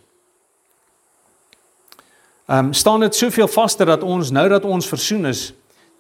Ehm 2.46 2.68
um, 2.68 2.75
staan 2.75 3.00
dit 3.02 3.14
soveel 3.14 3.48
vaster 3.48 3.86
dat 3.86 4.02
ons 4.06 4.30
nou 4.30 4.48
dat 4.48 4.64
ons 4.64 4.88
versoen 4.88 5.26
is 5.26 5.52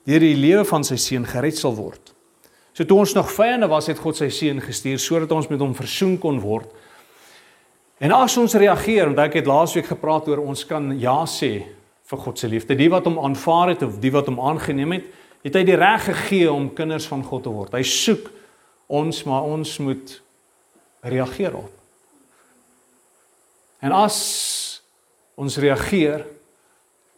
deur 0.06 0.22
die 0.22 0.36
lewe 0.36 0.64
van 0.64 0.84
sy 0.86 0.96
seun 0.96 1.24
gered 1.26 1.58
sal 1.58 1.74
word. 1.74 2.12
So 2.76 2.84
toe 2.84 2.98
ons 3.00 3.14
nog 3.16 3.30
vyande 3.32 3.66
was, 3.72 3.88
het 3.88 3.98
God 3.98 4.18
sy 4.18 4.28
seun 4.30 4.60
gestuur 4.60 5.00
sodat 5.02 5.32
ons 5.32 5.48
met 5.48 5.60
hom 5.60 5.72
versoen 5.74 6.18
kon 6.20 6.38
word. 6.42 6.68
En 7.98 8.12
as 8.12 8.36
ons 8.36 8.54
reageer, 8.54 9.08
want 9.08 9.22
ek 9.24 9.38
het 9.40 9.48
laasweek 9.48 9.88
gepraat 9.88 10.28
oor 10.28 10.44
ons 10.44 10.66
kan 10.68 10.90
ja 11.00 11.22
sê 11.24 11.64
vir 12.06 12.20
God 12.22 12.38
se 12.38 12.50
liefde, 12.52 12.76
die 12.76 12.90
wat 12.92 13.08
hom 13.08 13.16
aanvaar 13.24 13.72
het 13.72 13.82
of 13.82 13.96
die 14.02 14.12
wat 14.14 14.28
hom 14.28 14.38
aangeneem 14.38 14.92
het, 14.98 15.08
het 15.46 15.56
hy 15.56 15.64
die 15.66 15.78
reg 15.78 16.04
gegee 16.04 16.50
om 16.52 16.68
kinders 16.76 17.08
van 17.08 17.24
God 17.24 17.46
te 17.46 17.54
word. 17.54 17.74
Hy 17.74 17.82
soek 17.82 18.28
ons, 18.86 19.24
maar 19.26 19.48
ons 19.48 19.72
moet 19.82 20.18
reageer 21.08 21.56
op. 21.56 21.72
En 23.84 23.92
as 23.92 24.16
ons 25.36 25.58
reageer, 25.60 26.24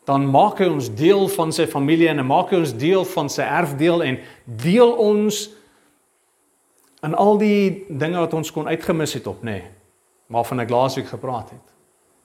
dan 0.08 0.24
maak 0.30 0.62
hy 0.62 0.68
ons 0.72 0.88
deel 0.96 1.28
van 1.28 1.52
sy 1.52 1.66
familie 1.68 2.08
en 2.10 2.22
hy 2.22 2.26
maak 2.26 2.52
ons 2.56 2.72
deel 2.76 3.04
van 3.08 3.28
sy 3.32 3.44
erfdeel 3.44 4.02
en 4.06 4.20
deel 4.44 4.94
ons 5.04 5.42
in 7.04 7.14
al 7.14 7.36
die 7.38 7.84
dinge 7.88 8.18
wat 8.18 8.34
ons 8.34 8.50
kon 8.52 8.66
uitgemis 8.66 9.14
het 9.18 9.28
op, 9.30 9.44
nê. 9.46 9.60
Nee, 9.60 9.74
waarvan 10.28 10.60
ek 10.64 10.72
laasweek 10.72 11.08
gepraat 11.08 11.52
het. 11.54 11.74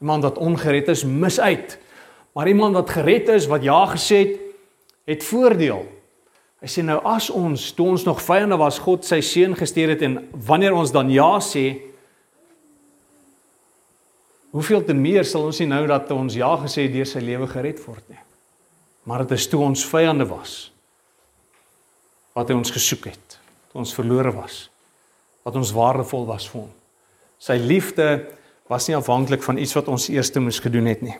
Iemand 0.03 0.25
wat 0.25 0.39
ongered 0.41 0.89
is, 0.91 1.05
mis 1.07 1.39
uit. 1.39 1.77
Maar 2.33 2.49
iemand 2.51 2.75
wat 2.75 2.89
gered 2.89 3.29
is, 3.29 3.45
wat 3.47 3.63
ja 3.63 3.85
gesê 3.87 4.17
het, 4.25 4.39
het 5.07 5.23
voordeel. 5.23 5.85
Hy 6.63 6.69
sê 6.71 6.83
nou 6.85 7.01
as 7.11 7.27
ons 7.27 7.71
toe 7.75 7.89
ons 7.91 8.05
nog 8.07 8.21
vyande 8.23 8.55
was, 8.59 8.79
God 8.79 9.03
sy 9.03 9.19
seun 9.25 9.55
gestuur 9.59 9.97
het 9.97 10.05
en 10.07 10.21
wanneer 10.47 10.75
ons 10.75 10.93
dan 10.95 11.11
ja 11.11 11.35
sê, 11.43 11.65
Hoeveel 14.53 14.83
te 14.85 14.93
meer 14.93 15.25
sal 15.25 15.47
ons 15.47 15.57
nie 15.63 15.65
nou 15.65 15.81
dat 15.89 16.11
ons 16.13 16.35
ja 16.37 16.51
gesê 16.61 16.85
deur 16.93 17.07
sy 17.09 17.23
lewe 17.25 17.47
gered 17.49 17.79
word 17.87 18.03
nie. 18.13 18.19
Maar 19.09 19.23
dit 19.25 19.33
is 19.33 19.47
toe 19.49 19.63
ons 19.65 19.85
vyande 19.89 20.27
was 20.29 20.69
wat 22.37 22.49
hy 22.49 22.57
ons 22.57 22.73
gesoek 22.73 23.07
het, 23.11 23.35
toe 23.69 23.81
ons 23.81 23.93
verlore 23.93 24.31
was, 24.33 24.67
wat 25.45 25.57
ons 25.57 25.73
waardevol 25.73 26.23
was 26.29 26.45
vir 26.49 26.63
hom. 26.63 26.69
Sy 27.41 27.57
liefde 27.61 28.07
was 28.69 28.87
nie 28.87 28.95
afhanklik 28.97 29.43
van 29.45 29.59
iets 29.61 29.73
wat 29.77 29.89
ons 29.89 30.07
eers 30.13 30.31
moes 30.37 30.61
gedoen 30.61 30.89
het 30.89 31.01
nie. 31.05 31.17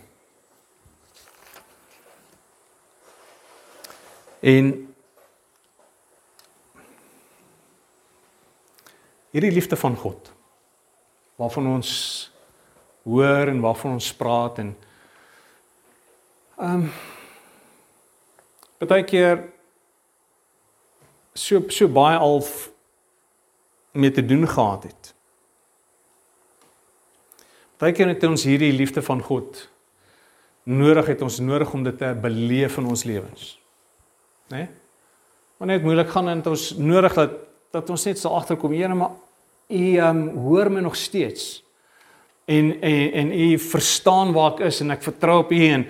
En 4.41 4.71
hierdie 9.33 9.53
liefde 9.53 9.77
van 9.79 9.97
God 9.97 10.29
waarvan 11.41 11.67
ons 11.73 11.89
hoor 13.03 13.49
en 13.49 13.63
waarvan 13.63 13.97
ons 13.97 14.13
praat 14.15 14.61
en 14.63 14.75
ehm 16.61 16.85
um, 16.85 16.91
baie 18.83 19.05
keer 19.07 19.45
so 21.33 21.63
so 21.71 21.87
baie 21.87 22.17
al 22.19 22.41
mee 23.93 24.11
te 24.11 24.25
doen 24.25 24.47
gehad 24.49 24.83
het. 24.83 25.13
Baie 27.77 27.93
keer 27.93 28.09
het 28.11 28.23
ons 28.27 28.43
hierdie 28.43 28.73
liefde 28.73 29.01
van 29.01 29.21
God 29.21 29.69
nodig 30.63 31.09
het 31.11 31.21
ons 31.21 31.39
nodig 31.39 31.73
om 31.73 31.83
dit 31.83 31.97
te 31.97 32.13
beleef 32.21 32.77
in 32.77 32.85
ons 32.87 33.03
lewens. 33.03 33.59
Né? 34.47 34.57
Nee? 34.57 34.67
Wanneer 35.57 35.77
dit 35.79 35.85
moeilik 35.85 36.09
gaan 36.09 36.27
en 36.27 36.45
ons 36.45 36.63
nodig 36.77 37.13
dat 37.13 37.35
dat 37.73 37.89
ons 37.89 38.05
net 38.05 38.19
sal 38.21 38.35
agterkom, 38.37 38.73
Here, 38.75 38.93
maar 38.93 39.15
U 39.73 39.83
um, 39.97 40.27
hoor 40.45 40.69
my 40.69 40.81
nog 40.85 40.95
steeds 40.95 41.63
en 42.45 42.81
en 42.81 43.11
en 43.11 43.31
u 43.31 43.59
verstaan 43.59 44.33
waar 44.33 44.51
ek 44.51 44.65
is 44.67 44.81
en 44.83 44.91
ek 44.91 45.05
vertrou 45.05 45.39
op 45.43 45.51
u 45.51 45.59
en 45.67 45.85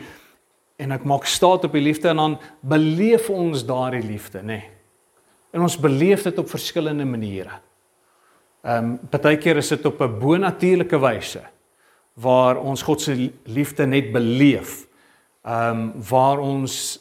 en 0.77 0.91
ek 0.91 1.05
maak 1.07 1.25
staat 1.29 1.65
op 1.65 1.75
u 1.75 1.81
liefde 1.81 2.09
en 2.09 2.21
dan 2.21 2.37
beleef 2.59 3.29
ons 3.29 3.65
daardie 3.65 4.03
liefde 4.03 4.41
nê. 4.41 4.45
Nee. 4.45 4.69
En 5.53 5.61
ons 5.61 5.77
beleef 5.77 6.23
dit 6.25 6.37
op 6.37 6.49
verskillende 6.49 7.05
maniere. 7.05 7.59
Ehm 8.63 8.93
um, 8.93 8.99
partykeer 9.09 9.57
is 9.57 9.69
dit 9.69 9.85
op 9.85 10.01
'n 10.01 10.19
bonatuurlike 10.19 10.99
wyse 10.99 11.41
waar 12.13 12.57
ons 12.57 12.81
God 12.81 13.01
se 13.01 13.31
liefde 13.43 13.85
net 13.85 14.11
beleef. 14.11 14.87
Ehm 15.43 15.69
um, 15.69 15.91
waar 16.09 16.39
ons 16.39 16.99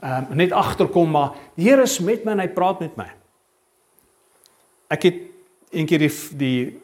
ehm 0.00 0.30
um, 0.30 0.36
net 0.36 0.52
agterkom 0.52 1.10
maar 1.10 1.34
die 1.54 1.68
Here 1.68 1.82
is 1.82 1.98
met 1.98 2.24
my 2.24 2.32
en 2.32 2.38
hy 2.38 2.48
praat 2.48 2.80
met 2.80 2.96
my. 2.96 3.21
Ek 4.92 5.06
het 5.08 5.20
eendag 5.72 6.02
die 6.04 6.10
die 6.36 6.80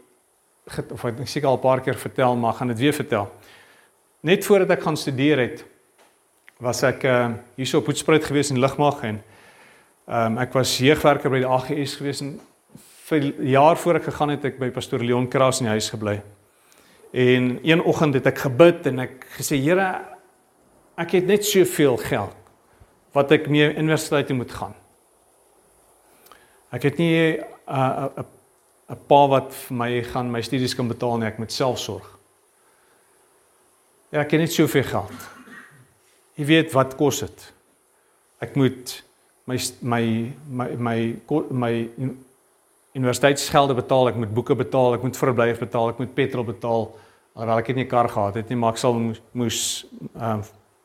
of 0.92 1.04
ek 1.04 1.20
seker 1.24 1.48
al 1.48 1.56
'n 1.56 1.64
paar 1.64 1.80
keer 1.80 1.96
vertel, 1.96 2.36
maar 2.36 2.52
gaan 2.52 2.68
dit 2.68 2.78
weer 2.78 2.92
vertel. 2.92 3.28
Net 4.20 4.44
voordat 4.44 4.70
ek 4.70 4.82
gaan 4.82 4.96
studeer 4.96 5.38
het, 5.38 5.64
was 6.58 6.82
ek 6.82 7.04
uh 7.04 7.30
hierso 7.56 7.78
op 7.78 7.86
Hoedspruit 7.86 8.24
gewees 8.24 8.50
in 8.50 8.60
Ligmag 8.60 9.02
en 9.02 9.22
ehm 10.06 10.32
um, 10.32 10.38
ek 10.38 10.52
was 10.52 10.78
jeugwerker 10.78 11.30
by 11.30 11.38
die 11.38 11.46
AGS 11.46 11.96
gewees 11.96 12.20
en 12.20 12.40
vir 13.08 13.32
jaar 13.44 13.76
voor 13.76 13.94
ek 13.94 14.04
gegaan 14.04 14.30
het, 14.30 14.44
ek 14.44 14.58
by 14.58 14.70
pastoor 14.70 15.04
Leon 15.04 15.28
Kraas 15.28 15.60
in 15.60 15.66
die 15.66 15.76
huis 15.76 15.90
gebly. 15.90 16.22
En 17.12 17.58
een 17.62 17.82
oggend 17.82 18.14
het 18.14 18.26
ek 18.26 18.38
gebid 18.38 18.86
en 18.86 18.98
ek 18.98 19.26
gesê 19.36 19.56
Here, 19.56 20.00
ek 20.96 21.10
het 21.12 21.26
net 21.26 21.44
soveel 21.44 21.96
geld 21.96 22.34
wat 23.12 23.32
ek 23.32 23.48
mee 23.48 23.76
universiteit 23.76 24.28
moet 24.36 24.52
gaan. 24.52 24.74
Ek 26.72 26.82
het 26.82 26.98
nie 26.98 27.40
'n 27.68 28.24
'n 28.88 28.96
pa 29.06 29.26
wat 29.28 29.52
vir 29.52 29.76
my 29.76 30.02
gaan 30.02 30.30
my 30.30 30.40
studies 30.40 30.74
kan 30.74 30.88
betaal 30.88 31.18
nie, 31.18 31.26
ek 31.28 31.38
moet 31.38 31.52
self 31.52 31.78
sorg. 31.78 32.06
Ja, 34.10 34.20
ek 34.20 34.30
het 34.30 34.40
net 34.40 34.52
soveel 34.52 34.84
geld. 34.84 35.28
Jy 36.36 36.44
weet 36.48 36.72
wat 36.72 36.96
kos 36.96 37.20
dit? 37.20 37.52
Ek 38.40 38.56
moet 38.56 39.02
my 39.44 39.58
my 39.82 40.04
my 40.48 40.66
my 40.78 41.16
my 41.50 41.72
universiteitsgelde 42.96 43.74
betaal, 43.74 44.08
ek 44.08 44.16
moet 44.16 44.32
boeke 44.34 44.56
betaal, 44.56 44.96
ek 44.96 45.04
moet 45.04 45.16
verblyf 45.16 45.60
betaal, 45.60 45.92
ek 45.92 46.00
moet 46.00 46.14
petrol 46.14 46.46
betaal. 46.48 46.88
Alhoewel 47.36 47.60
ek 47.60 47.66
het 47.66 47.76
nie 47.76 47.84
'n 47.84 47.88
kar 47.88 48.08
gehad 48.08 48.34
het 48.34 48.48
nie, 48.48 48.56
maar 48.56 48.72
ek 48.72 48.78
sal 48.78 48.94
moes, 48.94 49.20
moes 49.32 49.86
ehm 50.16 50.40
uh, 50.40 50.44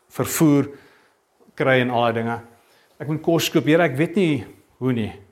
vervoer 0.10 0.70
kry 1.56 1.80
en 1.82 1.90
al 1.90 2.02
daai 2.02 2.14
dinge. 2.14 2.40
Ek 3.00 3.08
moet 3.08 3.22
kos 3.22 3.50
koop. 3.50 3.66
Here, 3.66 3.84
ek 3.84 3.98
weet 3.98 4.16
nie 4.16 4.46
hoe 4.78 4.94
nie. 4.94 5.23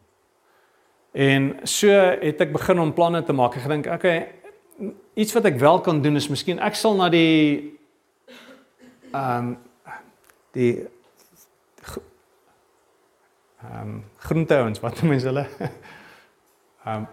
En 1.12 1.60
so 1.68 1.92
het 2.22 2.42
ek 2.42 2.54
begin 2.54 2.80
om 2.80 2.94
planne 2.94 3.24
te 3.24 3.34
maak. 3.36 3.56
Ek 3.60 3.66
gedink, 3.66 3.90
okay, 3.92 4.28
iets 5.14 5.34
wat 5.34 5.46
ek 5.46 5.60
wel 5.60 5.82
kan 5.82 6.02
doen 6.02 6.16
is 6.16 6.30
miskien 6.32 6.60
ek 6.64 6.78
sal 6.80 6.96
na 6.98 7.10
die 7.12 7.78
ehm 9.12 9.52
um, 9.52 9.58
die 10.56 10.72
ehm 13.62 13.82
um, 13.82 13.98
groenteouens 14.26 14.80
wat 14.84 15.02
mense 15.04 15.28
hulle 15.28 15.46
ehm 16.86 16.96
um, 16.96 17.08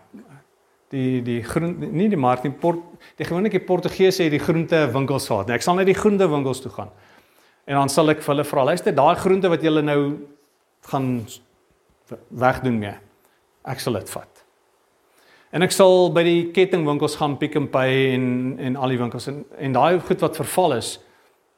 die 0.95 1.21
die 1.23 1.43
groen 1.45 1.75
nie 1.93 2.09
die 2.09 2.21
mark 2.21 2.47
nie 2.47 2.55
port 2.55 2.81
die 3.19 3.27
gewone 3.29 3.51
Portugese 3.61 4.23
het 4.23 4.33
die 4.33 4.41
groente 4.43 4.87
winkels 4.93 5.27
gehad. 5.29 5.47
Nee, 5.47 5.59
ek 5.59 5.67
sal 5.67 5.77
net 5.77 5.91
die 5.91 5.99
groente 5.99 6.29
winkels 6.31 6.63
toe 6.65 6.73
gaan. 6.73 6.91
En 7.69 7.77
dan 7.77 7.91
sal 7.93 8.09
ek 8.09 8.23
vir 8.23 8.33
hulle 8.33 8.47
vra, 8.49 8.65
luister, 8.65 8.95
daai 8.95 9.17
groente 9.21 9.51
wat 9.53 9.63
julle 9.63 9.83
nou 9.85 10.01
gaan 10.89 11.27
wegdoen 12.33 12.79
mee. 12.81 12.95
Ek 13.69 13.83
sal 13.83 13.99
dit 13.99 14.11
vat. 14.15 14.45
En 15.53 15.65
ek 15.65 15.73
sal 15.73 16.11
by 16.13 16.25
die 16.27 16.41
kettingwinkels 16.57 17.17
gaan 17.21 17.39
Pick 17.41 17.57
n 17.57 17.69
Pay 17.73 18.15
en 18.17 18.27
en 18.61 18.77
al 18.77 18.95
die 18.95 19.01
winkels 19.01 19.29
en 19.31 19.45
en 19.57 19.77
daai 19.77 20.01
goed 20.01 20.25
wat 20.25 20.37
verval 20.41 20.77
is 20.79 20.99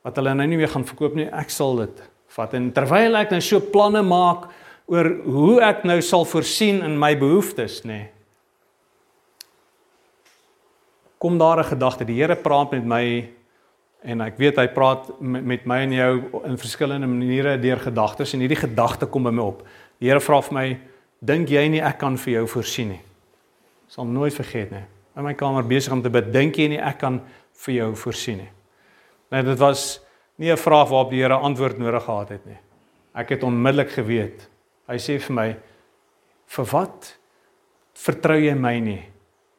wat 0.06 0.16
hulle 0.16 0.32
nou 0.34 0.46
nie 0.48 0.56
meer 0.56 0.70
gaan 0.72 0.86
verkoop 0.86 1.16
nie, 1.18 1.26
ek 1.28 1.50
sal 1.52 1.76
dit 1.82 1.98
vat. 2.36 2.54
En 2.56 2.70
terwyl 2.72 3.18
ek 3.20 3.34
nou 3.34 3.40
so 3.44 3.60
planne 3.60 4.00
maak 4.06 4.46
oor 4.90 5.10
hoe 5.26 5.58
ek 5.62 5.84
nou 5.84 5.98
sal 6.02 6.24
voorsien 6.24 6.80
in 6.86 6.96
my 6.98 7.12
behoeftes, 7.18 7.82
nê. 7.84 7.98
Nee, 7.98 8.08
kom 11.20 11.38
daar 11.38 11.58
'n 11.58 11.64
gedagte. 11.64 12.04
Die 12.04 12.16
Here 12.16 12.36
praat 12.36 12.70
met 12.70 12.84
my 12.84 13.28
en 14.02 14.20
ek 14.20 14.38
weet 14.38 14.56
hy 14.56 14.68
praat 14.68 15.20
met, 15.20 15.44
met 15.44 15.66
my 15.66 15.76
en 15.76 15.92
jou 15.92 16.42
in 16.44 16.56
verskillende 16.56 17.06
maniere 17.06 17.58
deur 17.60 17.76
gedagtes 17.76 18.32
en 18.32 18.40
hierdie 18.40 18.56
gedagte 18.56 19.06
kom 19.06 19.22
by 19.22 19.30
my 19.30 19.42
op. 19.42 19.62
Die 19.98 20.08
Here 20.08 20.20
vra 20.20 20.40
vir 20.40 20.54
my, 20.54 20.78
dink 21.20 21.48
jy 21.48 21.68
nie 21.68 21.82
ek 21.82 21.98
kan 21.98 22.16
vir 22.16 22.32
jou 22.32 22.46
voorsien 22.46 22.88
nie? 22.88 23.00
sal 23.90 24.06
nooit 24.06 24.34
vergeet 24.34 24.70
nie. 24.70 24.84
In 25.18 25.26
my 25.26 25.34
kamer 25.34 25.66
besig 25.66 25.92
om 25.92 26.02
te 26.02 26.12
bid, 26.12 26.30
dink 26.32 26.58
jy 26.58 26.68
nie 26.70 26.78
ek 26.78 27.00
kan 27.02 27.18
vir 27.64 27.74
jou 27.74 27.90
voorsien 28.04 28.44
nie. 28.44 28.50
Nee, 29.34 29.42
dit 29.46 29.58
was 29.58 30.00
nie 30.38 30.50
'n 30.50 30.56
vraag 30.56 30.88
waarop 30.88 31.10
die 31.10 31.22
Here 31.22 31.34
antwoord 31.34 31.78
nodig 31.78 32.04
gehad 32.04 32.28
het 32.28 32.46
nie. 32.46 32.58
Ek 33.14 33.28
het 33.28 33.42
onmiddellik 33.42 33.90
geweet. 33.90 34.48
Hy 34.88 34.96
sê 34.96 35.20
vir 35.20 35.34
my, 35.34 35.56
"Vir 36.46 36.64
wat 36.64 37.18
vertrou 37.94 38.38
jy 38.38 38.54
my 38.54 38.78
nie 38.80 39.02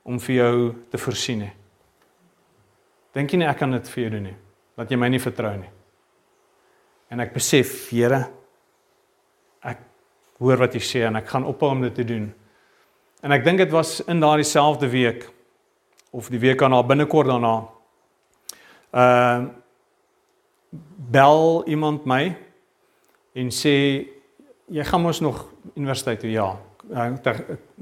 om 0.05 0.19
vir 0.19 0.35
jou 0.35 0.75
te 0.89 0.97
voorsien 0.97 1.39
nie?" 1.39 1.53
Dink 3.13 3.31
jy 3.31 3.37
nie 3.37 3.47
ek 3.47 3.57
kan 3.57 3.71
dit 3.71 3.89
vir 3.89 4.03
jou 4.03 4.09
doen 4.09 4.23
nie? 4.23 4.35
Dat 4.77 4.89
jy 4.89 4.97
my 4.97 5.09
nie 5.09 5.19
vertrou 5.19 5.57
nie. 5.57 5.69
En 7.11 7.19
ek 7.19 7.33
besef, 7.33 7.89
Here, 7.91 8.29
ek 9.63 9.77
hoor 10.41 10.57
wat 10.57 10.73
jy 10.75 10.81
sê 10.81 11.03
en 11.05 11.19
ek 11.19 11.29
gaan 11.29 11.45
ophou 11.45 11.69
om 11.75 11.83
dit 11.85 11.93
te 11.95 12.05
doen. 12.07 12.25
En 13.21 13.33
ek 13.35 13.45
dink 13.45 13.61
dit 13.61 13.71
was 13.73 13.99
in 14.09 14.21
daardie 14.23 14.47
selfde 14.47 14.89
week 14.89 15.27
of 16.11 16.29
die 16.33 16.41
week 16.41 16.59
daarna 16.59 16.81
binnekort 16.83 17.29
daarna. 17.31 17.55
Ehm 18.91 19.47
uh, 19.47 19.57
bel 21.11 21.65
iemand 21.67 22.05
my 22.07 22.29
en 23.35 23.49
sê 23.51 23.73
jy 24.71 24.83
gaan 24.87 25.01
mos 25.03 25.19
nog 25.19 25.41
universiteit 25.75 26.21
toe 26.21 26.29
ja, 26.31 26.45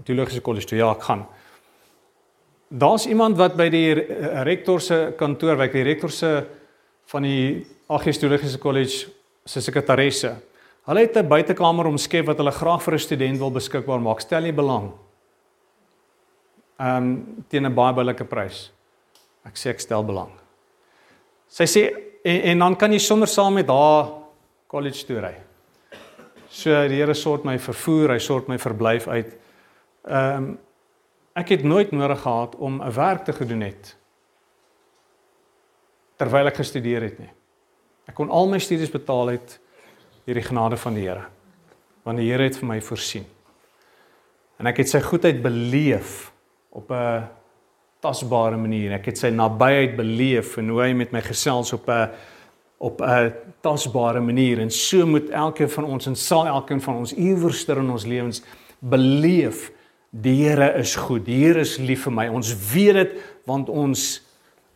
teologiese 0.03 0.41
kollege 0.41 0.65
toe 0.71 0.79
ja, 0.79 0.89
ek 0.95 1.05
gaan. 1.05 1.27
Daar's 2.69 3.05
iemand 3.05 3.37
wat 3.37 3.55
by 3.57 3.67
die 3.69 3.93
rektor 4.45 4.81
se 4.81 4.97
kantoor 5.17 5.57
werk, 5.57 5.73
die 5.73 5.85
rektor 5.85 6.09
se 6.13 6.31
van 7.09 7.25
die 7.25 7.65
AG 7.89 8.09
Teologiese 8.13 8.59
Kollege 8.61 9.09
se 9.45 9.61
sekretaresse. 9.61 10.35
Hulle 10.89 11.05
het 11.05 11.17
'n 11.17 11.27
buitekamer 11.27 11.85
omskep 11.85 12.25
wat 12.25 12.37
hulle 12.37 12.51
graag 12.51 12.81
vir 12.81 12.93
'n 12.93 12.99
student 12.99 13.37
wil 13.37 13.51
beskikbaar 13.51 14.01
maak. 14.01 14.21
Stel 14.21 14.43
jy 14.43 14.53
belang? 14.53 14.91
ehm 16.79 17.03
um, 17.03 17.43
teen 17.47 17.65
'n 17.65 17.73
baie 17.73 17.93
billike 17.93 18.25
prys. 18.25 18.71
Ek 19.43 19.57
sê 19.57 19.69
ek 19.69 19.79
stel 19.79 20.03
belang. 20.03 20.31
Sy 21.47 21.65
sê 21.65 21.83
en, 22.23 22.41
en 22.41 22.59
dan 22.59 22.75
kan 22.75 22.91
jy 22.91 22.99
sommer 22.99 23.27
saam 23.27 23.53
met 23.53 23.67
haar 23.67 24.11
college 24.67 25.05
toe 25.05 25.19
ry. 25.19 25.35
So 26.49 26.71
die 26.87 26.95
Here 26.95 27.13
sort 27.13 27.43
my 27.43 27.57
vervoer, 27.59 28.13
hy 28.13 28.19
sort 28.19 28.47
my 28.47 28.57
verblyf 28.57 29.07
uit. 29.07 29.37
Ehm 30.07 30.35
um, 30.37 30.57
ek 31.35 31.49
het 31.49 31.63
nooit 31.63 31.91
nodig 31.91 32.19
gehad 32.19 32.55
om 32.55 32.81
'n 32.81 32.91
werk 32.91 33.25
te 33.25 33.33
gedoen 33.33 33.61
het 33.61 33.95
terwyl 36.17 36.47
ek 36.47 36.55
gestudeer 36.55 37.01
het 37.01 37.19
nie. 37.19 37.31
Ek 38.07 38.15
kon 38.15 38.29
al 38.29 38.47
my 38.47 38.59
studies 38.59 38.91
betaal 38.91 39.29
uit 39.29 39.59
hierdie 40.29 40.45
genade 40.45 40.77
van 40.77 40.97
die 40.97 41.07
Here. 41.07 41.25
Want 42.05 42.21
die 42.21 42.29
Here 42.29 42.45
het 42.45 42.57
vir 42.59 42.69
my 42.69 42.79
voorsien. 42.85 43.25
En 44.59 44.69
ek 44.69 44.83
het 44.83 44.91
sy 44.91 45.01
goedheid 45.01 45.41
beleef 45.41 46.31
op 46.69 46.91
'n 46.91 47.25
tasbare 47.99 48.57
manier. 48.57 48.93
Ek 48.93 49.05
het 49.05 49.17
sy 49.17 49.29
nabyheid 49.29 49.95
beleef 49.95 50.57
en 50.57 50.69
hoe 50.69 50.81
hy 50.81 50.93
met 50.93 51.11
my 51.11 51.21
gesels 51.21 51.73
op 51.73 51.89
'n 51.89 52.09
op 52.79 53.01
'n 53.01 53.33
tasbare 53.61 54.21
manier 54.21 54.59
en 54.59 54.71
so 54.71 55.05
moet 55.05 55.29
elkeen 55.29 55.69
van 55.69 55.83
ons 55.83 56.05
en 56.05 56.15
sal 56.15 56.45
elkeen 56.47 56.81
van 56.81 56.95
ons 56.95 57.13
iewerster 57.13 57.77
in 57.77 57.89
ons 57.89 58.05
lewens 58.05 58.41
beleef 58.79 59.71
die 60.11 60.47
Here 60.47 60.73
is 60.77 60.95
goed. 60.95 61.25
Die 61.25 61.45
Here 61.45 61.59
is 61.59 61.77
lief 61.77 62.03
vir 62.03 62.11
my. 62.11 62.27
Ons 62.27 62.55
weet 62.73 62.93
dit 62.93 63.11
want 63.45 63.69
ons 63.69 64.21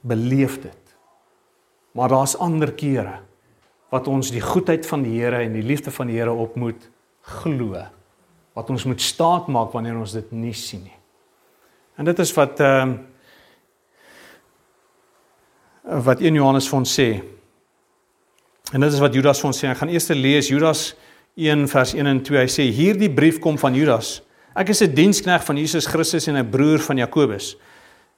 beleef 0.01 0.61
dit. 0.61 0.95
Maar 1.91 2.09
daar's 2.09 2.37
ander 2.37 2.71
kere 2.71 3.19
wat 3.93 4.09
ons 4.09 4.31
die 4.33 4.41
goedheid 4.41 4.87
van 4.89 5.03
die 5.05 5.19
Here 5.19 5.43
en 5.45 5.53
die 5.53 5.65
liefde 5.65 5.93
van 5.93 6.09
die 6.09 6.17
Here 6.17 6.33
op 6.33 6.55
moet 6.57 6.89
glo. 7.43 7.77
Wat 8.57 8.69
ons 8.73 8.87
moet 8.89 9.01
staat 9.01 9.49
maak 9.53 9.73
wanneer 9.73 9.99
ons 9.99 10.15
dit 10.17 10.31
nie 10.33 10.53
sien 10.57 10.81
nie. 10.87 10.97
En 12.01 12.09
dit 12.09 12.19
is 12.23 12.33
wat 12.37 12.61
ehm 12.63 12.95
uh, 12.97 13.01
wat 15.83 16.21
1 16.23 16.37
Johannes 16.39 16.69
vir 16.71 16.77
ons 16.79 16.91
sê. 16.95 17.07
En 18.71 18.79
dit 18.79 18.93
is 18.93 19.01
wat 19.03 19.13
Judas 19.13 19.41
vir 19.43 19.49
ons 19.49 19.57
sê. 19.59 19.67
Ek 19.67 19.81
gaan 19.81 19.91
eers 19.91 20.07
lees 20.15 20.47
Judas 20.47 20.93
1 21.35 21.67
vers 21.67 21.91
1 21.93 22.07
en 22.07 22.21
2. 22.23 22.39
Hy 22.39 22.47
sê 22.49 22.69
hierdie 22.71 23.11
brief 23.11 23.41
kom 23.43 23.59
van 23.59 23.75
Judas. 23.75 24.21
Ek 24.55 24.69
is 24.69 24.81
'n 24.81 24.95
diensknegt 24.95 25.45
van 25.45 25.57
Jesus 25.57 25.85
Christus 25.85 26.27
en 26.27 26.37
'n 26.37 26.49
broer 26.49 26.79
van 26.79 26.97
Jakobus. 26.97 27.57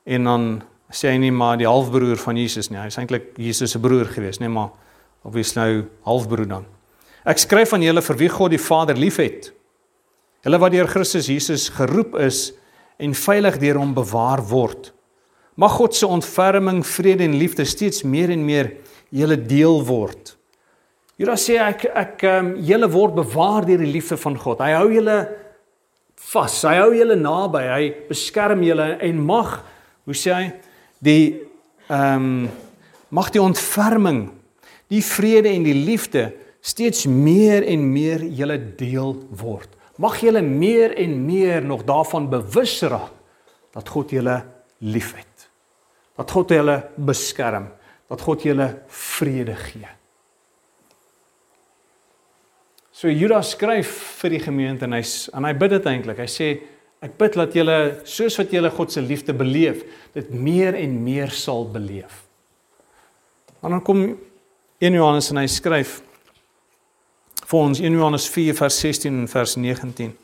En 0.06 0.24
dan 0.24 0.64
sê 0.92 1.10
hy 1.10 1.18
nie 1.18 1.32
maar 1.32 1.58
die 1.58 1.68
halfbroer 1.68 2.18
van 2.18 2.38
Jesus 2.38 2.70
nie. 2.70 2.80
Hy 2.80 2.88
is 2.88 2.98
eintlik 2.98 3.34
Jesus 3.38 3.72
se 3.72 3.80
broer 3.80 4.06
gewees, 4.06 4.40
nee 4.40 4.50
maar 4.50 4.70
of 5.26 5.34
wie 5.34 5.44
is 5.46 5.56
nou 5.58 5.86
halfbroer 6.06 6.48
dan? 6.50 6.66
Ek 7.26 7.42
skryf 7.42 7.74
aan 7.74 7.84
julle 7.86 8.04
vir 8.06 8.20
wie 8.20 8.30
God 8.30 8.54
die 8.54 8.62
Vader 8.62 9.00
liefhet. 9.00 9.50
Hulle 10.46 10.60
wat 10.62 10.76
deur 10.76 10.90
Christus 10.90 11.26
Jesus 11.32 11.72
geroep 11.74 12.14
is 12.22 12.52
en 13.02 13.16
veilig 13.18 13.58
deur 13.60 13.82
hom 13.82 13.96
bewaar 13.98 14.44
word. 14.46 14.92
Mag 15.58 15.74
God 15.80 15.96
se 15.96 16.08
ontferming, 16.08 16.84
vrede 16.86 17.26
en 17.26 17.38
liefde 17.40 17.66
steeds 17.66 18.04
meer 18.06 18.30
en 18.30 18.44
meer 18.46 18.76
julle 19.10 19.38
deel 19.40 19.80
word. 19.88 20.36
Judas 21.16 21.46
sê 21.48 21.56
ek 21.64 21.88
ek 21.88 22.26
ehm 22.28 22.52
um, 22.52 22.54
julle 22.68 22.90
word 22.92 23.16
bewaar 23.22 23.66
deur 23.66 23.80
die 23.80 23.90
liefde 23.90 24.18
van 24.20 24.36
God. 24.36 24.60
Hy 24.60 24.76
hou 24.76 24.90
julle 24.92 25.18
vas. 26.34 26.58
Hy 26.68 26.76
hou 26.82 26.92
julle 26.92 27.16
naby. 27.16 27.64
Hy 27.72 27.86
beskerm 28.10 28.64
julle 28.68 28.90
en 29.00 29.22
mag 29.24 29.54
hoe 30.06 30.18
sê 30.18 30.36
hy 30.36 30.46
die 31.00 31.24
ehm 31.88 32.30
um, 32.46 32.46
mag 33.16 33.30
die 33.32 33.40
ontferming, 33.40 34.26
die 34.92 35.04
vrede 35.04 35.50
en 35.50 35.64
die 35.66 35.78
liefde 35.78 36.30
steeds 36.66 37.06
meer 37.06 37.66
en 37.68 37.88
meer 37.94 38.24
julle 38.26 38.58
deel 38.78 39.16
word 39.30 39.76
mag 40.02 40.18
julle 40.20 40.42
meer 40.42 40.96
en 41.00 41.26
meer 41.26 41.64
nog 41.64 41.86
daarvan 41.88 42.30
bewus 42.30 42.82
raak 42.82 43.12
dat 43.76 43.90
God 43.92 44.12
julle 44.12 44.38
liefhet. 44.78 45.48
Dat 46.16 46.32
God 46.32 46.52
julle 46.56 46.78
beskerm, 46.96 47.68
dat 48.08 48.22
God 48.24 48.44
julle 48.48 48.70
vrede 48.88 49.56
gee. 49.60 49.90
So 52.96 53.12
Judas 53.12 53.52
skryf 53.52 53.92
vir 54.22 54.38
die 54.38 54.40
gemeente 54.40 54.88
en 54.88 54.96
hy 54.96 55.02
en 55.36 55.48
hy 55.48 55.52
bid 55.60 55.76
dit 55.76 55.90
eintlik. 55.92 56.22
Hy 56.24 56.30
sê 56.32 56.48
ek 57.04 57.18
bid 57.20 57.36
dat 57.36 57.58
julle 57.58 57.80
soos 58.08 58.40
wat 58.40 58.56
julle 58.56 58.72
God 58.72 58.96
se 58.96 59.04
liefde 59.04 59.36
beleef, 59.36 59.84
dit 60.16 60.32
meer 60.32 60.78
en 60.80 60.96
meer 61.04 61.36
sal 61.36 61.68
beleef. 61.72 62.24
En 63.60 63.76
dan 63.76 63.84
kom 63.84 64.08
1 64.80 64.94
Johannes 64.94 65.30
en 65.32 65.40
hy 65.40 65.48
skryf 65.48 66.00
vir 67.46 67.60
ons 67.60 67.80
1 67.80 67.96
Johannes 67.96 68.26
4 68.32 68.56
vers 68.58 68.80
16 68.84 69.22
en 69.22 69.28
vers 69.32 69.56
19. 69.56 70.16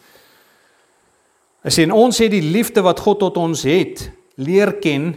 Hy 1.62 1.72
sê 1.72 1.86
en 1.86 1.94
ons 1.96 2.18
het 2.20 2.32
die 2.34 2.44
liefde 2.44 2.84
wat 2.84 3.00
God 3.06 3.22
tot 3.22 3.38
ons 3.40 3.64
het 3.68 4.08
leer 4.42 4.74
ken 4.82 5.14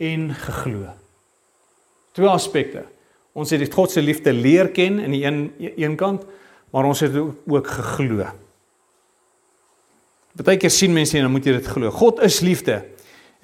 en 0.00 0.30
geglo. 0.46 0.92
Twee 2.16 2.30
aspekte. 2.30 2.84
Ons 3.36 3.52
het 3.54 3.60
die 3.62 3.70
God 3.70 3.92
se 3.92 4.02
liefde 4.02 4.32
leer 4.34 4.70
ken 4.74 4.98
in 5.02 5.14
die 5.14 5.24
een 5.26 5.42
een 5.76 5.96
kant, 5.98 6.24
maar 6.72 6.86
ons 6.88 7.02
het 7.04 7.14
ook 7.14 7.66
geglo. 7.66 8.24
Partykeer 10.38 10.72
sien 10.72 10.94
mense 10.94 11.18
en 11.18 11.26
dan 11.26 11.34
moet 11.34 11.46
jy 11.46 11.58
dit 11.58 11.68
glo. 11.68 11.90
God 11.92 12.22
is 12.24 12.40
liefde 12.40 12.80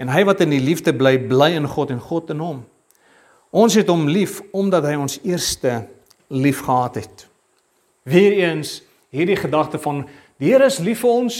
en 0.00 0.08
hy 0.12 0.22
wat 0.28 0.40
in 0.44 0.54
die 0.54 0.62
liefde 0.62 0.94
bly, 0.96 1.16
bly 1.28 1.52
in 1.58 1.66
God 1.68 1.92
en 1.92 2.00
God 2.00 2.30
in 2.32 2.40
hom. 2.40 2.64
Ons 3.56 3.76
het 3.78 3.88
hom 3.88 4.04
lief 4.08 4.42
omdat 4.56 4.84
hy 4.84 4.96
ons 5.00 5.18
eerste 5.24 5.86
lief 6.28 6.60
gehad 6.66 6.98
het. 7.00 7.24
Weereens 8.04 8.82
hierdie 9.14 9.38
gedagte 9.38 9.80
van 9.80 10.04
die 10.36 10.50
Here 10.50 10.68
is 10.68 10.82
lief 10.84 11.00
vir 11.00 11.14
ons. 11.22 11.38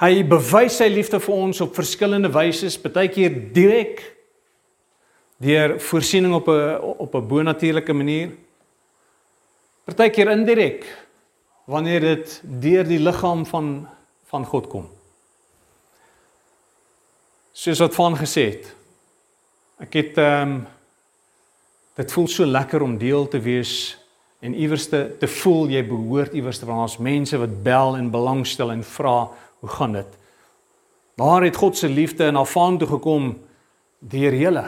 Hy 0.00 0.22
bewys 0.28 0.78
sy 0.80 0.88
liefde 0.88 1.20
vir 1.20 1.34
ons 1.34 1.60
op 1.60 1.76
verskillende 1.76 2.30
wyse, 2.32 2.70
partykeer 2.80 3.36
direk 3.52 4.00
deur 5.44 5.76
voorsiening 5.80 6.32
op 6.32 6.48
'n 6.48 6.80
op 6.80 7.14
'n 7.14 7.28
bonatuurlike 7.28 7.92
manier. 7.92 8.30
Partykeer 9.84 10.30
indirek 10.30 10.84
wanneer 11.66 12.00
dit 12.00 12.42
deur 12.42 12.84
die 12.84 13.00
liggaam 13.00 13.46
van 13.46 13.88
van 14.24 14.44
God 14.44 14.66
kom. 14.68 14.96
soos 17.56 17.78
wat 17.78 17.94
van 17.94 18.16
gesê 18.16 18.42
het. 18.52 18.75
Ek 19.82 19.92
het 19.92 20.18
ehm 20.18 20.56
um, 20.56 20.64
dit 21.96 22.12
voel 22.12 22.26
so 22.28 22.44
lekker 22.44 22.82
om 22.82 22.98
deel 23.00 23.28
te 23.28 23.40
wees 23.40 23.96
en 24.44 24.54
iewers 24.54 24.88
te 24.88 25.16
te 25.18 25.28
voel 25.28 25.70
jy 25.72 25.80
behoort 25.88 26.34
iewers 26.36 26.58
te 26.60 26.66
waar 26.68 26.84
ons 26.84 26.98
mense 27.00 27.38
wat 27.40 27.62
bel 27.64 27.96
en 27.96 28.10
belangstel 28.12 28.70
en 28.70 28.82
vra 28.84 29.30
hoe 29.60 29.70
gaan 29.78 29.92
dit? 29.92 30.18
Daar 31.16 31.42
het 31.42 31.56
God 31.56 31.76
se 31.76 31.88
liefde 31.88 32.28
in 32.28 32.36
afaan 32.36 32.78
toe 32.78 32.88
gekom 32.88 33.30
deur 33.98 34.34
julle 34.34 34.64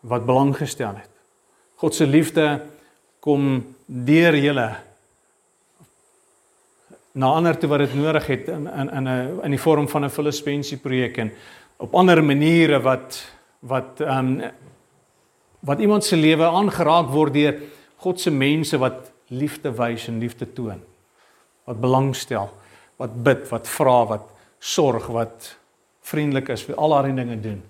wat 0.00 0.26
belang 0.26 0.54
gestel 0.56 0.94
het. 0.94 1.10
God 1.82 1.94
se 1.94 2.06
liefde 2.06 2.62
kom 3.20 3.74
deur 3.86 4.36
julle 4.38 4.68
na 7.12 7.26
ander 7.26 7.58
toe 7.58 7.68
wat 7.68 7.84
dit 7.84 7.94
nodig 7.94 8.26
het 8.26 8.48
in 8.48 8.66
in 8.66 8.90
in 8.90 9.08
'n 9.08 9.40
in 9.42 9.50
die 9.50 9.60
vorm 9.60 9.88
van 9.88 10.04
'n 10.04 10.10
Filippense 10.10 10.78
projek 10.78 11.18
en 11.18 11.32
op 11.76 11.94
ander 11.94 12.24
maniere 12.24 12.80
wat 12.80 13.26
wat 13.62 14.00
ehm 14.02 14.34
um, 14.40 14.50
wat 15.62 15.78
iemand 15.78 16.04
se 16.04 16.16
lewe 16.18 16.42
aangeraak 16.42 17.12
word 17.14 17.36
deur 17.36 17.60
God 18.02 18.20
se 18.20 18.30
mense 18.34 18.78
wat 18.82 19.12
liefde 19.30 19.70
wys 19.78 20.08
en 20.10 20.18
liefde 20.18 20.52
toon. 20.52 20.80
Wat 21.64 21.80
belangstel, 21.80 22.50
wat 22.98 23.14
bid, 23.22 23.44
wat 23.48 23.68
vra, 23.70 23.98
wat 24.10 24.24
sorg, 24.58 25.06
wat 25.14 25.52
vriendelik 26.02 26.50
is, 26.50 26.64
vir 26.66 26.74
al 26.74 26.96
daardie 26.96 27.14
dinge 27.14 27.38
doen. 27.40 27.60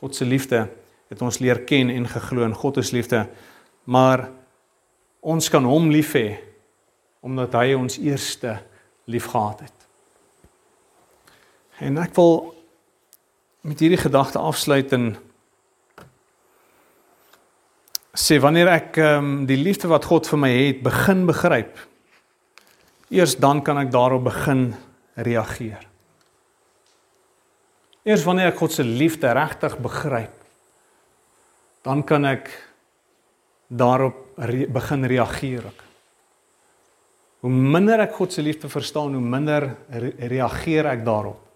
God 0.00 0.16
se 0.16 0.24
liefde 0.24 0.62
het 1.10 1.22
ons 1.22 1.40
leer 1.42 1.60
ken 1.68 1.90
en 1.92 2.08
geglo 2.08 2.46
in 2.46 2.56
God 2.56 2.78
is 2.80 2.94
liefde, 2.96 3.26
maar 3.84 4.30
ons 5.20 5.50
kan 5.52 5.66
hom 5.68 5.90
lief 5.92 6.14
hê 6.16 6.38
omdat 7.20 7.52
hy 7.58 7.74
ons 7.76 7.98
eerste 8.00 8.54
liefgehad 9.10 9.66
het. 9.66 9.86
En 11.84 11.98
ek 12.00 12.14
wil 12.16 12.54
met 13.60 13.80
hierdie 13.80 14.00
gedagte 14.00 14.40
afsluit 14.40 14.92
en 14.96 15.10
sê 18.16 18.40
wanneer 18.42 18.70
ek 18.72 18.98
ehm 19.00 19.18
um, 19.18 19.46
die 19.46 19.58
liefde 19.60 19.90
wat 19.90 20.08
God 20.08 20.28
vir 20.28 20.40
my 20.40 20.50
het 20.50 20.80
begin 20.82 21.26
begryp, 21.28 21.76
eers 23.10 23.36
dan 23.38 23.62
kan 23.62 23.78
ek 23.82 23.92
daarop 23.92 24.24
begin 24.26 24.72
reageer. 25.14 25.84
Eers 28.08 28.24
wanneer 28.24 28.50
ek 28.50 28.58
God 28.62 28.72
se 28.72 28.84
liefde 28.86 29.30
regtig 29.36 29.76
begryp, 29.78 30.34
dan 31.84 32.02
kan 32.02 32.24
ek 32.24 32.48
daarop 33.68 34.40
re 34.40 34.66
begin 34.66 35.04
reageer 35.04 35.68
ook. 35.68 35.84
Hoe 37.40 37.50
minder 37.50 38.02
ek 38.04 38.16
God 38.16 38.32
se 38.32 38.42
liefde 38.42 38.68
verstaan, 38.68 39.14
hoe 39.16 39.22
minder 39.22 39.70
re 39.88 40.12
reageer 40.28 40.90
ek 40.90 41.04
daarop. 41.04 41.49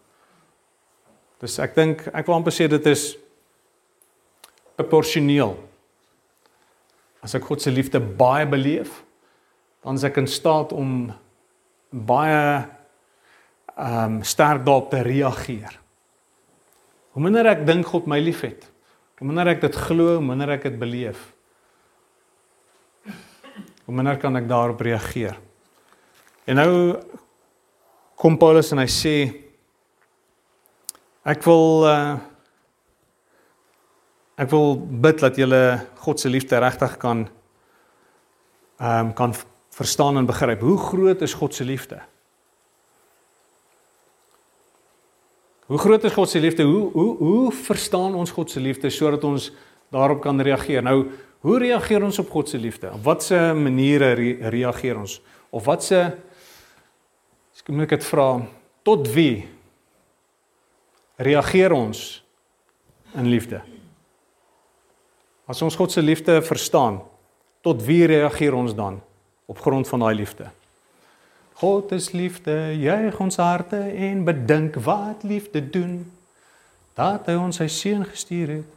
Dus 1.42 1.58
ek 1.62 1.74
dink 1.76 2.06
ek 2.12 2.26
wil 2.28 2.38
amper 2.38 2.54
sê 2.54 2.68
dit 2.70 2.86
is 2.90 3.14
proporsioneel. 4.78 5.56
As 7.24 7.34
ek 7.36 7.46
God 7.48 7.62
se 7.62 7.72
liefde 7.72 8.00
baie 8.00 8.46
beleef, 8.48 9.00
dan 9.84 9.98
is 9.98 10.04
ek 10.06 10.18
in 10.22 10.28
staat 10.30 10.74
om 10.76 11.12
baie 11.90 12.40
ehm 13.74 14.20
um, 14.20 14.20
sterk 14.22 14.62
daarop 14.62 14.92
te 14.92 15.00
reageer. 15.02 15.80
Hoe 17.14 17.22
minder 17.22 17.46
ek 17.50 17.64
dink 17.66 17.86
God 17.90 18.06
my 18.10 18.20
liefhet, 18.22 18.68
hoe 19.18 19.26
minder 19.26 19.50
ek 19.50 19.64
dit 19.64 19.76
glo, 19.86 20.16
hoe 20.18 20.26
minder 20.26 20.52
ek 20.54 20.68
dit 20.68 20.76
beleef, 20.78 21.32
hoe 23.84 23.94
minder 23.94 24.18
kan 24.22 24.38
ek 24.38 24.46
daarop 24.50 24.80
reageer. 24.82 25.36
En 26.46 26.58
nou 26.60 26.70
kom 28.20 28.38
Paulus 28.38 28.70
en 28.72 28.82
hy 28.82 28.88
sê 28.90 29.16
ek 31.24 31.42
wil 31.48 31.88
uh 31.88 32.16
ek 34.34 34.50
wil 34.50 34.74
bid 34.78 35.20
dat 35.22 35.36
julle 35.38 35.62
God 36.02 36.18
se 36.20 36.28
liefde 36.28 36.58
regtig 36.58 36.96
kan 36.98 37.28
ehm 38.82 39.06
um, 39.06 39.12
kan 39.14 39.34
verstaan 39.74 40.16
en 40.16 40.26
begryp. 40.26 40.60
Hoe 40.60 40.78
groot 40.78 41.22
is 41.22 41.34
God 41.34 41.54
se 41.54 41.64
liefde? 41.64 42.00
Hoe 45.66 45.78
groot 45.78 46.04
is 46.04 46.12
God 46.12 46.28
se 46.28 46.38
liefde? 46.38 46.62
Hoe 46.62 46.90
hoe 46.92 47.16
hoe 47.16 47.52
verstaan 47.52 48.14
ons 48.14 48.30
God 48.30 48.50
se 48.50 48.60
liefde 48.60 48.90
sodat 48.90 49.24
ons 49.24 49.52
daarop 49.90 50.20
kan 50.22 50.40
reageer? 50.40 50.82
Nou, 50.82 51.10
hoe 51.40 51.58
reageer 51.58 52.02
ons 52.02 52.18
op 52.18 52.30
God 52.30 52.48
se 52.48 52.58
liefde? 52.58 52.90
Op 52.92 53.02
watter 53.04 53.56
maniere 53.56 54.12
re 54.12 54.50
reageer 54.50 54.98
ons? 54.98 55.20
Of 55.50 55.64
watse 55.64 56.18
Ek 57.64 57.70
moet 57.72 57.86
ek 57.86 57.94
dit 57.94 58.04
vra 58.04 58.28
tot 58.84 59.06
wie 59.14 59.46
reageer 61.16 61.72
ons 61.72 62.24
in 63.14 63.28
liefde? 63.30 63.60
As 65.46 65.62
ons 65.62 65.76
God 65.76 65.92
se 65.92 66.02
liefde 66.02 66.40
verstaan, 66.42 67.02
tot 67.60 67.82
wie 67.84 68.04
reageer 68.06 68.54
ons 68.54 68.74
dan 68.74 69.00
op 69.46 69.60
grond 69.60 69.88
van 69.88 70.04
daai 70.06 70.14
liefde? 70.14 70.48
God 71.60 71.92
is 71.92 72.10
liefde, 72.10 72.74
juig 72.78 73.20
ons 73.20 73.36
harte 73.36 73.78
en 73.78 74.24
bedink 74.24 74.74
wat 74.82 75.22
liefde 75.22 75.62
doen. 75.70 76.00
Dat 76.94 77.28
hy 77.30 77.36
ons 77.38 77.60
sy 77.60 77.68
seun 77.70 78.02
gestuur 78.08 78.56
het 78.58 78.74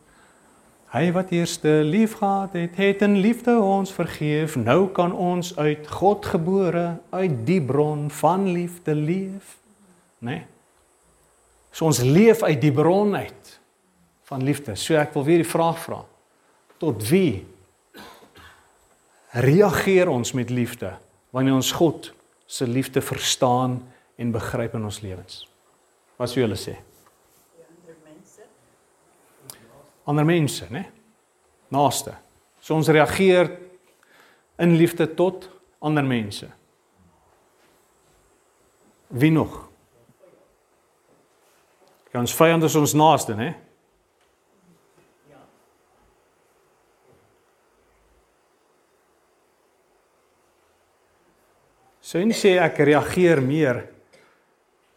Hy 0.87 1.09
wat 1.11 1.33
eerste 1.35 1.81
lief 1.83 2.13
gehad 2.21 2.53
het, 2.55 2.77
het 2.79 3.01
in 3.03 3.17
liefde 3.19 3.57
ons 3.59 3.91
vergeef. 3.91 4.55
Nou 4.55 4.87
kan 4.95 5.11
ons 5.11 5.51
uit 5.57 5.87
God 5.87 6.25
gebore, 6.25 7.01
uit 7.09 7.41
die 7.45 7.59
bron 7.61 8.07
van 8.09 8.47
liefde 8.51 8.95
leef. 8.95 9.57
Né? 10.19 10.31
Nee? 10.31 10.45
So 11.77 11.85
ons 11.85 12.01
leef 12.01 12.41
uit 12.41 12.57
die 12.61 12.73
bron 12.73 13.13
uit 13.13 13.51
van 14.31 14.43
liefde. 14.43 14.73
So 14.75 14.97
ek 14.97 15.13
wil 15.13 15.27
weer 15.27 15.43
die 15.43 15.49
vraag 15.49 15.77
vra. 15.83 16.01
Tot 16.81 17.03
wie 17.11 17.45
reageer 19.37 20.09
ons 20.09 20.33
met 20.33 20.49
liefde 20.49 20.95
wanneer 21.35 21.59
ons 21.59 21.69
God 21.77 22.09
se 22.49 22.65
liefde 22.65 23.03
verstaan 23.03 23.77
en 24.17 24.33
begryp 24.33 24.73
in 24.79 24.89
ons 24.89 25.01
lewens? 25.05 25.43
Wat 26.17 26.31
sou 26.31 26.41
julle 26.41 26.57
sê? 26.57 26.79
ander 30.07 30.25
mense, 30.25 30.65
né? 30.71 30.85
Naaste. 31.67 32.15
So 32.63 32.75
ons 32.75 32.87
reageer 32.87 33.51
in 34.59 34.77
liefde 34.79 35.07
tot 35.19 35.49
ander 35.83 36.05
mense. 36.07 36.47
Wie 39.07 39.31
nog? 39.31 39.66
Ja, 42.17 42.21
ons 42.25 42.33
vyand 42.33 42.65
is 42.65 42.73
ons 42.73 42.95
naaste, 42.97 43.35
né? 43.37 43.51
Sou 52.01 52.23
jy 52.23 52.33
sê 52.33 52.55
ek 52.57 52.79
reageer 52.87 53.37
meer 53.45 53.83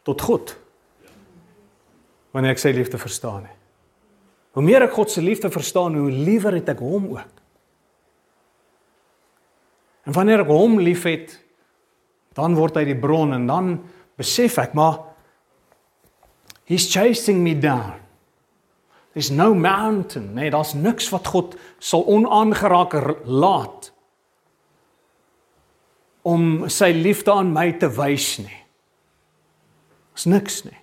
tot 0.09 0.25
God 0.25 0.55
wanneer 2.33 2.55
ek 2.55 2.63
sy 2.63 2.73
liefde 2.73 2.97
verstaan 3.03 3.45
het? 3.51 3.61
Hoe 4.57 4.65
meer 4.65 4.87
ek 4.87 4.97
God 4.97 5.13
se 5.13 5.21
liefde 5.21 5.53
verstaan, 5.53 6.01
hoe 6.01 6.09
liewer 6.09 6.57
het 6.57 6.73
ek 6.73 6.81
hom 6.81 7.11
ook. 7.19 7.45
En 10.09 10.17
wanneer 10.17 10.47
ek 10.47 10.55
hom 10.57 10.81
liefhet, 10.81 11.37
dan 12.33 12.57
word 12.57 12.81
hy 12.81 12.89
die 12.89 12.97
bron 12.97 13.37
en 13.37 13.45
dan 13.51 13.75
besef 14.17 14.57
ek 14.65 14.73
maar 14.79 15.10
he's 16.71 16.87
chasing 16.87 17.43
me 17.43 17.55
down. 17.55 17.99
There's 19.13 19.31
no 19.31 19.55
mountain, 19.55 20.35
nee, 20.35 20.51
daar's 20.51 20.75
niks 20.79 21.09
wat 21.11 21.27
God 21.27 21.57
sal 21.83 22.05
onaangeraak 22.07 22.95
laat 23.27 23.91
om 26.23 26.69
sy 26.71 26.93
liefde 26.95 27.33
aan 27.35 27.51
my 27.51 27.73
te 27.81 27.89
wys 27.91 28.37
nie. 28.39 28.61
Daar's 30.13 30.29
niks 30.31 30.61
nie. 30.69 30.79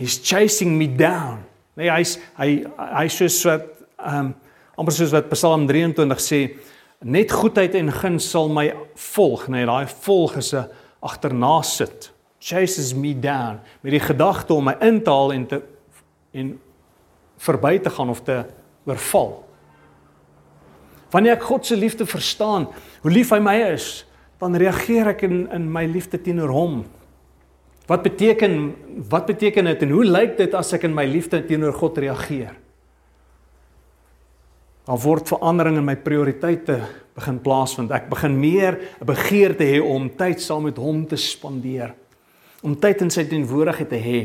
He's 0.00 0.18
chasing 0.18 0.74
me 0.78 0.88
down. 0.90 1.44
Nee, 1.78 1.92
hy's 1.92 2.16
hy 2.40 2.64
hy 2.74 3.06
soos 3.14 3.38
wat 3.46 3.70
ehm 3.98 4.32
um, 4.32 4.34
amper 4.78 4.94
soos 4.94 5.14
wat 5.14 5.30
Psalm 5.30 5.66
23 5.66 6.20
sê, 6.22 6.38
net 7.02 7.32
goedheid 7.34 7.74
en 7.78 7.90
guns 7.94 8.26
sal 8.30 8.50
my 8.50 8.68
volg, 8.94 9.48
nee, 9.50 9.66
daai 9.66 9.86
volg 10.06 10.36
is 10.38 10.52
'n 10.54 10.66
agterna 11.02 11.62
sit. 11.62 12.10
Chases 12.38 12.94
me 12.94 13.14
down 13.18 13.60
met 13.82 13.92
die 13.92 14.02
gedagte 14.02 14.54
om 14.54 14.64
my 14.64 14.76
in 14.80 15.02
te 15.02 15.10
haal 15.10 15.32
en 15.32 15.46
te 15.46 15.62
en 16.32 16.52
verby 17.38 17.78
te 17.78 17.90
gaan 17.90 18.10
of 18.10 18.20
te 18.22 18.44
oorval. 18.86 19.32
Wanneer 21.10 21.38
ek 21.38 21.46
God 21.48 21.66
se 21.66 21.76
liefde 21.76 22.06
verstaan, 22.06 22.68
hoe 23.02 23.10
lief 23.10 23.30
hy 23.32 23.38
my 23.40 23.54
is, 23.72 24.04
dan 24.38 24.54
reageer 24.54 25.14
ek 25.14 25.24
in 25.26 25.46
in 25.54 25.66
my 25.72 25.86
liefde 25.88 26.20
teenoor 26.20 26.52
hom 26.52 26.82
Wat 27.88 28.04
beteken 28.04 28.74
wat 29.08 29.26
beteken 29.26 29.64
dit 29.70 29.82
en 29.86 29.92
hoe 29.96 30.04
lyk 30.04 30.34
dit 30.36 30.54
as 30.54 30.74
ek 30.76 30.84
in 30.84 30.96
my 30.96 31.06
liefde 31.08 31.40
teenoor 31.48 31.72
God 31.72 32.00
reageer? 32.04 32.52
Daar 34.88 35.00
word 35.00 35.30
verandering 35.32 35.78
in 35.80 35.86
my 35.86 35.94
prioriteite 35.96 36.82
begin 37.16 37.38
plaasvind. 37.44 37.92
Ek 37.92 38.10
begin 38.10 38.36
meer 38.40 38.76
'n 39.00 39.08
begeerte 39.08 39.64
hê 39.64 39.80
om 39.80 40.08
tyd 40.08 40.40
saam 40.40 40.64
met 40.68 40.76
hom 40.76 41.06
te 41.06 41.16
spandeer. 41.16 41.94
Om 42.62 42.76
tyd 42.80 43.04
in 43.06 43.12
sy 43.14 43.24
teenwoordigheid 43.28 43.90
te 43.90 44.00
hê. 44.02 44.20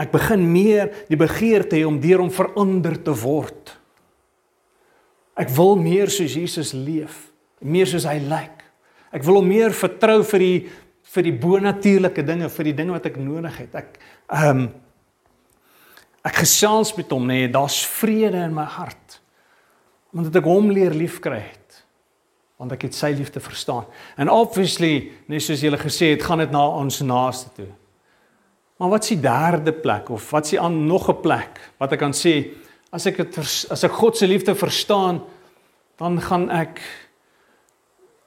Ek 0.00 0.12
begin 0.12 0.44
meer 0.52 0.90
die 1.08 1.18
begeerte 1.20 1.78
hê 1.78 1.84
om 1.88 2.00
deur 2.00 2.22
hom 2.22 2.32
verander 2.32 2.98
te 3.04 3.14
word. 3.22 3.74
Ek 5.40 5.52
wil 5.56 5.76
meer 5.80 6.12
soos 6.12 6.36
Jesus 6.36 6.74
leef, 6.76 7.30
meer 7.60 7.88
soos 7.88 8.06
hy 8.08 8.18
lyk. 8.22 8.60
Ek 9.10 9.24
wil 9.26 9.40
hom 9.40 9.48
meer 9.50 9.74
vertrou 9.76 10.20
vir 10.34 10.44
die 10.44 10.60
vir 11.10 11.26
die 11.26 11.34
bonatuurlike 11.42 12.22
dinge, 12.22 12.46
vir 12.54 12.68
die 12.68 12.76
dinge 12.78 12.94
wat 12.94 13.08
ek 13.08 13.16
nodig 13.18 13.56
het. 13.64 13.72
Ek 13.74 13.98
ehm 14.30 14.62
um, 14.62 14.68
ek 16.20 16.42
gesels 16.42 16.90
met 16.98 17.08
hom 17.14 17.24
nê, 17.24 17.46
nee, 17.46 17.48
daar's 17.48 17.78
vrede 17.88 18.42
in 18.44 18.52
my 18.52 18.66
hart. 18.68 19.16
Omdat 20.12 20.36
ek 20.42 20.48
hom 20.50 20.68
leer 20.68 20.92
liefkry 20.92 21.38
het. 21.40 21.59
Want 22.60 22.74
ek 22.76 22.90
het 22.90 22.94
sy 22.96 23.14
liefde 23.16 23.40
verstaan. 23.40 23.86
En 24.20 24.28
obviously, 24.28 25.10
net 25.32 25.42
soos 25.42 25.62
julle 25.64 25.80
gesê 25.80 26.12
het, 26.12 26.24
gaan 26.26 26.42
dit 26.42 26.50
na 26.52 26.66
ons 26.76 27.00
naaste 27.00 27.48
toe. 27.56 27.70
Maar 28.80 28.88
wat 28.88 29.04
is 29.04 29.14
die 29.14 29.20
derde 29.20 29.72
plek 29.72 30.08
of 30.12 30.30
wat 30.30 30.46
is 30.48 30.58
aan 30.58 30.86
nog 30.86 31.08
'n 31.08 31.20
plek 31.20 31.60
wat 31.76 31.92
ek 31.92 31.98
kan 31.98 32.12
sê 32.12 32.52
as 32.90 33.06
ek 33.06 33.16
dit 33.16 33.38
as 33.70 33.84
ek 33.84 33.92
God 33.92 34.16
se 34.16 34.26
liefde 34.26 34.54
verstaan, 34.54 35.22
dan 35.96 36.20
gaan 36.20 36.50
ek 36.50 36.80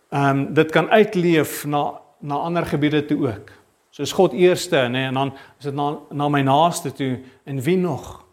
ehm 0.10 0.30
um, 0.30 0.54
dit 0.54 0.72
kan 0.72 0.90
uitleef 0.90 1.66
na 1.66 2.00
na 2.20 2.36
ander 2.36 2.66
gebiede 2.66 3.06
toe 3.06 3.28
ook. 3.28 3.52
Soos 3.90 4.12
God 4.12 4.34
eerste, 4.34 4.76
nê, 4.76 4.90
nee, 4.90 5.08
en 5.08 5.14
dan 5.14 5.34
is 5.60 5.66
dit 5.66 5.74
na 5.74 5.98
na 6.10 6.30
my 6.30 6.42
naaste 6.42 6.92
toe 6.92 7.20
en 7.44 7.62
wie 7.62 7.78
nog? 7.78 8.26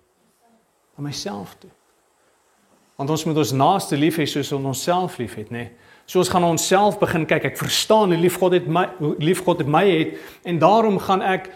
Na 0.96 1.02
myself 1.02 1.56
toe. 1.58 1.70
Want 2.96 3.10
ons 3.10 3.24
moet 3.24 3.36
ons 3.36 3.52
naaste 3.52 3.96
lief 3.96 4.16
hê 4.16 4.26
soos 4.26 4.52
ons 4.52 4.64
onsself 4.64 5.18
liefhet, 5.18 5.50
nê. 5.50 5.58
Nee. 5.58 5.70
So 6.10 6.18
ons 6.18 6.28
gaan 6.32 6.42
onsself 6.42 6.96
begin 6.98 7.22
kyk. 7.22 7.52
Ek 7.52 7.58
verstaan 7.60 8.10
hoe 8.10 8.18
lief 8.18 8.40
God 8.42 8.56
het 8.56 8.66
my 8.66 8.88
hoe 8.98 9.12
lief 9.22 9.44
God 9.46 9.60
het 9.62 9.68
my 9.70 9.84
het 9.86 10.16
en 10.42 10.56
daarom 10.58 10.96
gaan 10.98 11.22
ek 11.22 11.46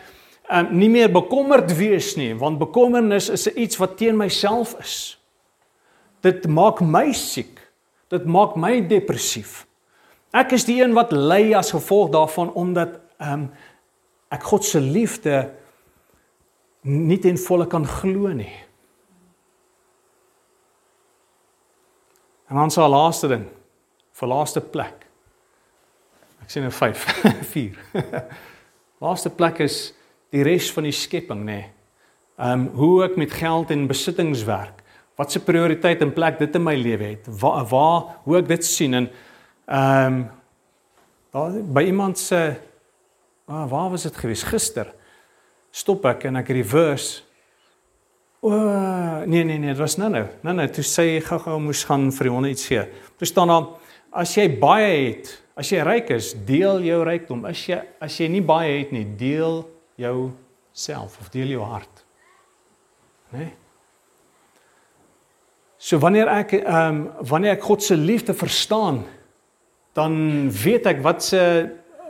um, 0.47 0.69
nie 0.79 0.91
meer 0.93 1.11
bekommerd 1.11 1.73
wees 1.75 2.13
nie, 2.15 2.31
want 2.39 2.61
bekommernis 2.61 3.33
is 3.35 3.49
iets 3.51 3.81
wat 3.83 3.97
teen 3.99 4.15
myself 4.15 4.77
is. 4.79 5.17
Dit 6.23 6.47
maak 6.47 6.79
my 6.87 7.09
siek. 7.19 7.59
Dit 8.15 8.29
maak 8.31 8.55
my 8.55 8.79
depressief. 8.87 9.65
Ek 10.31 10.55
is 10.55 10.69
die 10.69 10.79
een 10.85 10.95
wat 10.95 11.11
ly 11.11 11.51
as 11.59 11.75
gevolg 11.75 12.15
daarvan 12.15 12.55
omdat 12.55 13.01
ehm 13.19 13.49
um, 13.49 13.49
ek 14.35 14.47
God 14.51 14.65
se 14.67 14.81
liefde 14.83 15.49
nie 16.83 17.19
ten 17.23 17.37
volle 17.39 17.67
kan 17.71 17.85
glo 17.87 18.31
nie. 18.35 18.51
En 22.51 22.59
dan 22.59 22.71
sal 22.71 22.91
laaste 22.91 23.31
ding, 23.31 23.45
vir 24.15 24.31
laaste 24.31 24.61
plek. 24.61 25.07
Ek 26.43 26.51
sien 26.51 26.65
'n 26.65 26.71
5, 26.71 27.05
4. 27.53 27.77
laaste 29.05 29.31
plek 29.31 29.61
is 29.61 29.95
die 30.31 30.43
res 30.43 30.71
van 30.73 30.85
die 30.85 30.93
skepping, 30.93 31.45
nê. 31.45 31.45
Nee. 31.45 31.71
Ehm 32.39 32.61
um, 32.61 32.67
hoe 32.75 33.05
ek 33.05 33.17
met 33.17 33.33
geld 33.33 33.71
en 33.71 33.87
besittings 33.87 34.45
werk. 34.45 34.83
Wat 35.17 35.31
se 35.31 35.39
prioriteit 35.41 36.03
en 36.03 36.13
plek 36.13 36.39
dit 36.39 36.55
in 36.55 36.63
my 36.63 36.75
lewe 36.75 37.05
het. 37.05 37.29
Waar 37.41 37.65
waar 37.71 38.19
hoe 38.25 38.39
ek 38.39 38.49
dit 38.49 38.65
sien 38.65 38.95
en 38.95 39.11
Ehm 39.65 40.27
um, 41.33 41.73
by 41.73 41.83
iemand 41.83 42.19
se 42.19 42.55
ah, 43.47 43.71
waar 43.71 43.91
was 43.91 44.03
dit 44.03 44.17
gewees 44.17 44.43
gister? 44.43 44.93
Stop 45.71 46.05
ek 46.07 46.29
en 46.29 46.37
ek 46.37 46.53
reverse. 46.53 47.23
O 48.45 48.53
nee 49.25 49.43
nee 49.45 49.59
nee, 49.59 49.73
dit 49.73 49.81
was 49.81 49.97
nou 49.97 50.11
nou. 50.13 50.27
Nou 50.45 50.55
nou, 50.55 50.69
toe 50.69 50.85
sê 50.85 51.07
hy 51.15 51.23
gou-gou 51.25 51.57
moes 51.65 51.85
gaan 51.89 52.11
vir 52.13 52.31
hom 52.31 52.45
iets 52.45 52.69
gee. 52.69 52.85
Toe 53.17 53.27
staan 53.27 53.49
daar 53.49 53.71
as 54.15 54.37
jy 54.39 54.47
baie 54.61 54.93
het, 55.09 55.33
as 55.59 55.71
jy 55.73 55.83
ryk 55.87 56.15
is, 56.15 56.33
deel 56.47 56.83
jou 56.87 57.03
rykdom. 57.07 57.45
As 57.51 57.61
jy 57.69 57.81
as 58.03 58.17
jy 58.21 58.31
nie 58.31 58.45
baie 58.45 58.79
het 58.79 58.95
nie, 58.95 59.05
deel 59.19 59.63
jou 60.01 60.31
self 60.75 61.19
of 61.23 61.31
deel 61.35 61.55
jou 61.55 61.67
hart. 61.67 62.05
Né? 63.35 63.45
Nee? 63.45 63.53
So 65.85 65.99
wanneer 66.01 66.31
ek 66.33 66.57
ehm 66.63 67.03
um, 67.03 67.29
wanneer 67.29 67.59
ek 67.59 67.67
God 67.67 67.83
se 67.85 67.97
liefde 67.99 68.33
verstaan, 68.35 69.03
dan 69.95 70.49
weet 70.51 70.87
ek 70.91 71.03
wat 71.05 71.23
se 71.23 71.41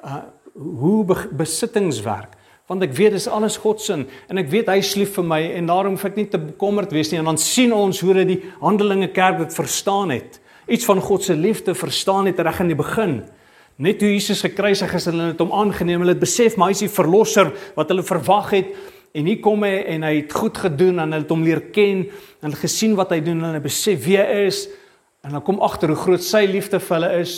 uh, 0.05 0.23
hoe 0.55 1.05
be 1.05 1.17
besittings 1.37 2.01
werk 2.05 2.38
want 2.71 2.81
ek 2.87 2.95
weet 2.97 3.12
dis 3.12 3.27
alles 3.29 3.59
God 3.61 3.83
se 3.83 3.97
en 3.97 4.40
ek 4.40 4.49
weet 4.53 4.71
hy 4.73 4.79
is 4.81 4.95
lief 4.97 5.19
vir 5.19 5.27
my 5.29 5.40
en 5.59 5.67
daarom 5.69 5.99
hoef 5.99 6.07
ek 6.09 6.17
nie 6.17 6.29
te 6.33 6.40
bekommerd 6.40 6.95
wees 6.97 7.11
nie 7.12 7.21
en 7.21 7.29
dan 7.29 7.40
sien 7.40 7.75
ons 7.77 8.01
hoe 8.01 8.14
dit 8.23 8.31
die 8.31 8.40
Handelinge 8.62 9.11
kerk 9.12 9.43
dit 9.43 9.57
verstaan 9.57 10.14
het 10.14 10.38
iets 10.66 10.85
van 10.88 11.00
God 11.00 11.24
se 11.24 11.37
liefde 11.37 11.74
verstaan 11.74 12.27
het 12.27 12.40
reg 12.40 12.61
in 12.61 12.72
die 12.72 12.79
begin. 12.79 13.18
Net 13.77 13.98
toe 13.98 14.12
Jesus 14.12 14.44
gekruisig 14.44 14.92
is 14.94 15.09
hulle 15.11 15.33
het 15.33 15.40
hom 15.42 15.53
aangeneem. 15.53 16.05
Hulle 16.05 16.14
het 16.14 16.22
besef 16.22 16.57
maar 16.57 16.70
hy 16.70 16.77
is 16.77 16.85
die 16.87 16.92
verlosser 16.92 17.50
wat 17.74 17.90
hulle 17.90 18.07
verwag 18.07 18.53
het. 18.55 18.70
En 19.14 19.27
hier 19.31 19.40
kom 19.42 19.62
hy 19.66 19.74
en 19.94 20.07
hy 20.07 20.14
het 20.20 20.33
goed 20.35 20.59
gedoen 20.59 20.98
en 20.98 21.11
hulle 21.11 21.22
het 21.22 21.35
hom 21.35 21.44
leer 21.46 21.62
ken 21.74 22.07
en 22.07 22.48
hulle 22.48 22.62
gesien 22.62 22.96
wat 22.98 23.12
hy 23.14 23.20
doen 23.24 23.40
en 23.40 23.50
hulle 23.53 23.64
besef 23.64 24.00
wie 24.07 24.18
hy 24.20 24.46
is. 24.46 24.64
En 25.24 25.37
dan 25.37 25.44
kom 25.44 25.62
agter 25.64 25.90
hoe 25.92 25.98
groot 25.98 26.24
sy 26.24 26.44
liefde 26.50 26.81
vir 26.83 26.98
hulle 26.98 27.12
is. 27.20 27.37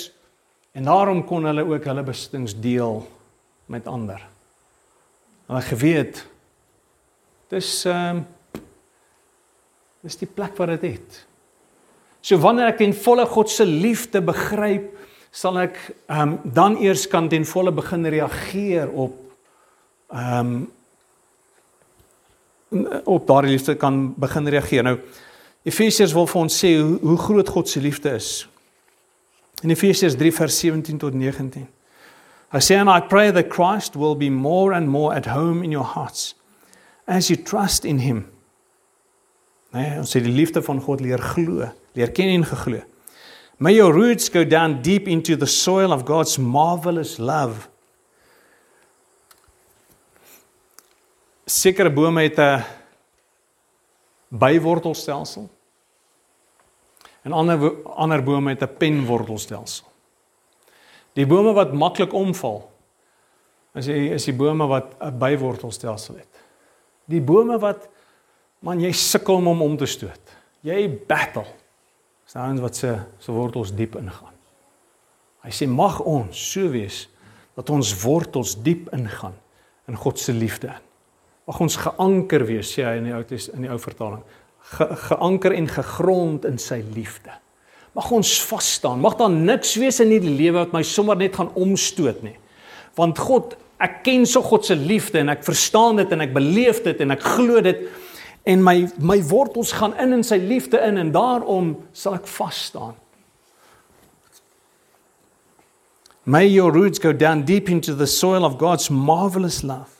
En 0.76 0.88
daarom 0.88 1.24
kon 1.24 1.44
hulle 1.48 1.64
ook 1.64 1.84
hulle 1.88 2.04
besittings 2.04 2.56
deel 2.60 3.00
met 3.72 3.88
ander. 3.88 4.20
Hulle 5.46 5.62
geweet 5.68 6.24
dis 7.48 7.84
ehm 7.86 8.18
um, 8.18 8.24
dis 10.06 10.18
die 10.20 10.28
plek 10.30 10.54
waar 10.58 10.70
dit 10.76 10.84
het. 10.92 11.25
So 12.26 12.38
wanneer 12.42 12.72
ek 12.72 12.80
ten 12.80 12.94
volle 13.04 13.22
God 13.30 13.50
se 13.52 13.62
liefde 13.68 14.18
begryp, 14.24 14.90
sal 15.30 15.60
ek 15.62 15.76
ehm 16.08 16.32
um, 16.32 16.38
dan 16.56 16.74
eers 16.82 17.04
kan 17.12 17.28
ten 17.30 17.44
volle 17.46 17.70
begin 17.76 18.08
reageer 18.10 18.90
op 18.90 19.14
ehm 20.10 20.56
um, 20.56 20.66
op 23.06 23.28
daardie 23.28 23.52
liefde 23.54 23.76
kan 23.78 24.08
begin 24.18 24.48
reageer. 24.50 24.82
Nou 24.82 24.98
Efesiërs 25.66 26.14
wil 26.14 26.26
vir 26.30 26.40
ons 26.40 26.58
sê 26.62 26.72
hoe, 26.78 26.98
hoe 27.02 27.18
groot 27.18 27.48
God 27.48 27.68
se 27.70 27.80
liefde 27.80 28.10
is. 28.14 28.48
In 29.62 29.70
Efesiërs 29.70 30.14
3 30.18 30.32
vers 30.34 30.58
17 30.58 30.98
tot 30.98 31.14
19. 31.14 31.66
I 32.54 32.60
say 32.60 32.76
and 32.78 32.90
I 32.90 33.00
pray 33.00 33.30
that 33.32 33.50
Christ 33.50 33.96
will 33.96 34.14
be 34.16 34.30
more 34.30 34.74
and 34.74 34.88
more 34.88 35.14
at 35.14 35.26
home 35.26 35.64
in 35.64 35.70
your 35.70 35.86
hearts 35.94 36.34
as 37.06 37.30
you 37.30 37.42
trust 37.42 37.84
in 37.84 37.98
him. 37.98 38.26
Nee, 39.74 39.98
ons 39.98 40.10
sê 40.10 40.22
die 40.22 40.34
liefde 40.34 40.62
van 40.62 40.80
God 40.82 41.02
leer 41.02 41.22
glo, 41.22 41.66
leer 41.96 42.12
ken 42.12 42.28
en 42.34 42.44
geglo. 42.44 42.82
May 43.56 43.74
your 43.78 43.92
roots 43.94 44.28
go 44.28 44.44
down 44.44 44.82
deep 44.82 45.08
into 45.08 45.36
the 45.36 45.48
soil 45.48 45.92
of 45.92 46.04
God's 46.04 46.36
marvelous 46.36 47.16
love. 47.16 47.68
Sekere 51.46 51.90
bome 51.90 52.22
het 52.22 52.38
'n 52.38 52.64
bywortelstelsel 54.28 55.48
en 57.22 57.32
ander 57.32 57.72
ander 57.84 58.22
bome 58.22 58.50
het 58.50 58.62
'n 58.62 58.76
penwortelstelsel. 58.76 59.86
Die 61.12 61.26
bome 61.26 61.52
wat 61.52 61.72
maklik 61.72 62.12
omval 62.12 62.70
is 63.74 63.86
die, 63.86 64.10
is 64.10 64.24
die 64.24 64.34
bome 64.34 64.66
wat 64.66 64.94
'n 65.00 65.18
bywortelstelsel 65.18 66.16
het. 66.16 66.42
Die 67.04 67.20
bome 67.20 67.58
wat 67.58 67.88
man 68.58 68.80
jy 68.80 68.92
sukkel 68.92 69.34
om 69.34 69.62
om 69.62 69.76
te 69.76 69.86
stoot. 69.86 70.20
Jy 70.60 70.88
battle. 71.06 71.46
Staan 72.26 72.60
wat 72.60 72.76
se 72.76 72.96
se 73.22 73.32
wortels 73.32 73.74
diep 73.74 73.96
ingaan. 74.00 74.34
Hy 75.46 75.52
sê 75.54 75.68
mag 75.70 76.00
ons 76.02 76.34
so 76.52 76.66
wees 76.72 77.04
dat 77.54 77.70
ons 77.70 77.92
wortels 78.02 78.56
diep 78.62 78.90
ingaan 78.94 79.36
in 79.86 79.96
God 79.96 80.18
se 80.18 80.34
liefde. 80.34 80.72
Mag 81.46 81.60
ons 81.62 81.78
geanker 81.78 82.42
wees 82.48 82.72
sê 82.74 82.82
hy 82.82 82.96
in 82.98 83.06
die 83.06 83.14
ou 83.14 83.22
in 83.22 83.68
die 83.68 83.70
ou 83.70 83.78
vertaling 83.78 84.24
ge, 84.74 84.88
geanker 85.06 85.54
en 85.54 85.68
gegrond 85.70 86.48
in 86.48 86.58
sy 86.58 86.80
liefde. 86.94 87.34
Mag 87.96 88.10
ons 88.12 88.32
vas 88.50 88.72
staan. 88.76 89.00
Mag 89.00 89.16
daar 89.20 89.32
niks 89.32 89.76
wees 89.80 90.02
in 90.04 90.10
hierdie 90.12 90.34
lewe 90.36 90.64
wat 90.64 90.74
my 90.74 90.82
sommer 90.84 91.16
net 91.16 91.38
gaan 91.38 91.52
omstoot 91.56 92.20
nie. 92.26 92.34
Want 92.98 93.20
God, 93.22 93.54
ek 93.80 94.02
ken 94.04 94.26
so 94.28 94.42
God 94.44 94.66
se 94.66 94.76
liefde 94.76 95.22
en 95.22 95.32
ek 95.32 95.46
verstaan 95.46 96.02
dit 96.02 96.12
en 96.12 96.24
ek 96.26 96.34
beleef 96.34 96.82
dit 96.84 97.00
en 97.04 97.14
ek 97.14 97.24
glo 97.36 97.62
dit 97.64 97.86
en 98.46 98.62
my 98.62 98.88
my 98.98 99.22
wortels 99.22 99.72
gaan 99.72 99.96
in 99.98 100.12
in 100.12 100.22
sy 100.24 100.36
liefde 100.38 100.78
in 100.78 100.96
en 100.96 101.10
daarom 101.12 101.72
sal 101.92 102.14
ek 102.14 102.28
vas 102.30 102.60
staan. 102.68 102.94
May 106.24 106.46
your 106.46 106.72
roots 106.72 106.98
go 106.98 107.12
down 107.12 107.42
deep 107.42 107.68
into 107.68 107.94
the 107.94 108.06
soil 108.06 108.44
of 108.44 108.58
God's 108.58 108.90
marvelous 108.90 109.62
love. 109.62 109.90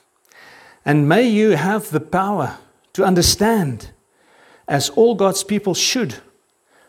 And 0.85 1.09
may 1.09 1.22
you 1.22 1.56
have 1.56 1.90
the 1.90 2.00
power 2.00 2.59
to 2.92 3.04
understand 3.04 3.90
as 4.68 4.90
all 4.90 5.14
God's 5.14 5.44
people 5.44 5.74
should, 5.74 6.16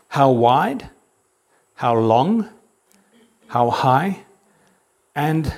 how 0.08 0.30
wide, 0.30 0.90
how 1.74 1.96
long, 1.96 2.48
how 3.48 3.70
high, 3.70 4.24
and 5.14 5.54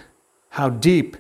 how 0.51 0.71
deep 0.71 1.17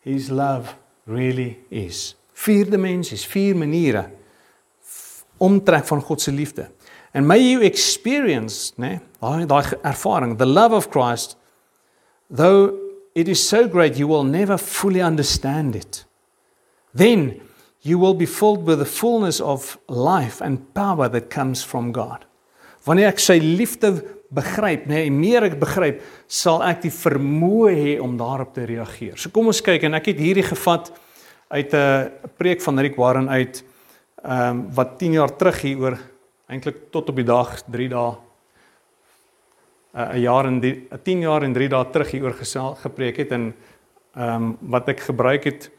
His 0.00 0.30
love 0.30 0.74
really 1.06 1.58
is. 1.70 2.14
Vier 2.34 2.64
dimensies, 2.64 3.24
vier 3.24 3.54
maniere 3.54 4.10
omtrek 5.40 5.86
van 5.88 6.02
God 6.04 6.20
se 6.20 6.32
liefde. 6.32 6.68
And 7.12 7.26
may 7.26 7.40
you 7.40 7.62
experience, 7.66 8.72
né, 8.78 9.00
daai 9.20 9.46
daai 9.46 9.74
ervaring, 9.82 10.36
the 10.38 10.46
love 10.46 10.72
of 10.72 10.90
Christ, 10.90 11.36
though 12.30 12.76
it 13.14 13.28
is 13.28 13.42
so 13.42 13.66
great 13.68 13.98
you 13.98 14.06
will 14.06 14.24
never 14.24 14.56
fully 14.58 15.02
understand 15.02 15.74
it. 15.74 16.04
Then 16.94 17.40
you 17.82 17.98
will 17.98 18.14
be 18.14 18.26
filled 18.26 18.64
with 18.66 18.78
the 18.78 18.86
fullness 18.86 19.40
of 19.40 19.78
life 19.88 20.40
and 20.40 20.72
power 20.74 21.08
that 21.08 21.30
comes 21.30 21.62
from 21.62 21.92
God. 21.92 22.26
Wanneer 22.86 23.10
ek 23.10 23.20
sy 23.20 23.38
liefde 23.42 23.90
begryp, 24.32 24.86
nê, 24.88 25.04
nee, 25.08 25.12
meer 25.12 25.48
ek 25.48 25.58
begryp, 25.60 26.04
sal 26.30 26.62
ek 26.64 26.84
die 26.84 26.94
vermoë 26.94 27.72
hê 27.76 27.94
om 28.00 28.14
daarop 28.20 28.54
te 28.54 28.64
reageer. 28.68 29.18
So 29.18 29.32
kom 29.34 29.50
ons 29.50 29.62
kyk 29.64 29.88
en 29.88 29.98
ek 29.98 30.12
het 30.12 30.22
hierdie 30.22 30.46
gevat 30.46 30.92
uit 31.50 31.74
'n 31.74 32.30
preek 32.38 32.62
van 32.62 32.78
Rick 32.78 32.96
Warren 32.96 33.28
uit 33.28 33.64
ehm 34.22 34.50
um, 34.50 34.74
wat 34.74 34.98
10 34.98 35.12
jaar 35.12 35.36
terug 35.36 35.60
hier 35.60 35.78
oor 35.78 35.98
eintlik 36.46 36.90
tot 36.90 37.08
op 37.08 37.16
die 37.16 37.24
dag 37.24 37.62
3 37.64 37.88
dae 37.88 38.16
'n 39.94 40.20
jaar 40.20 40.46
en 40.46 40.60
10 40.60 41.20
jaar 41.20 41.42
en 41.42 41.52
3 41.52 41.68
dae 41.68 41.90
terug 41.90 42.10
hier 42.10 42.24
oor 42.24 42.34
gesel 42.34 42.74
gepreek 42.74 43.16
het 43.16 43.32
en 43.32 43.54
ehm 44.14 44.42
um, 44.42 44.58
wat 44.60 44.88
ek 44.88 45.00
gebruik 45.00 45.44
het 45.44 45.70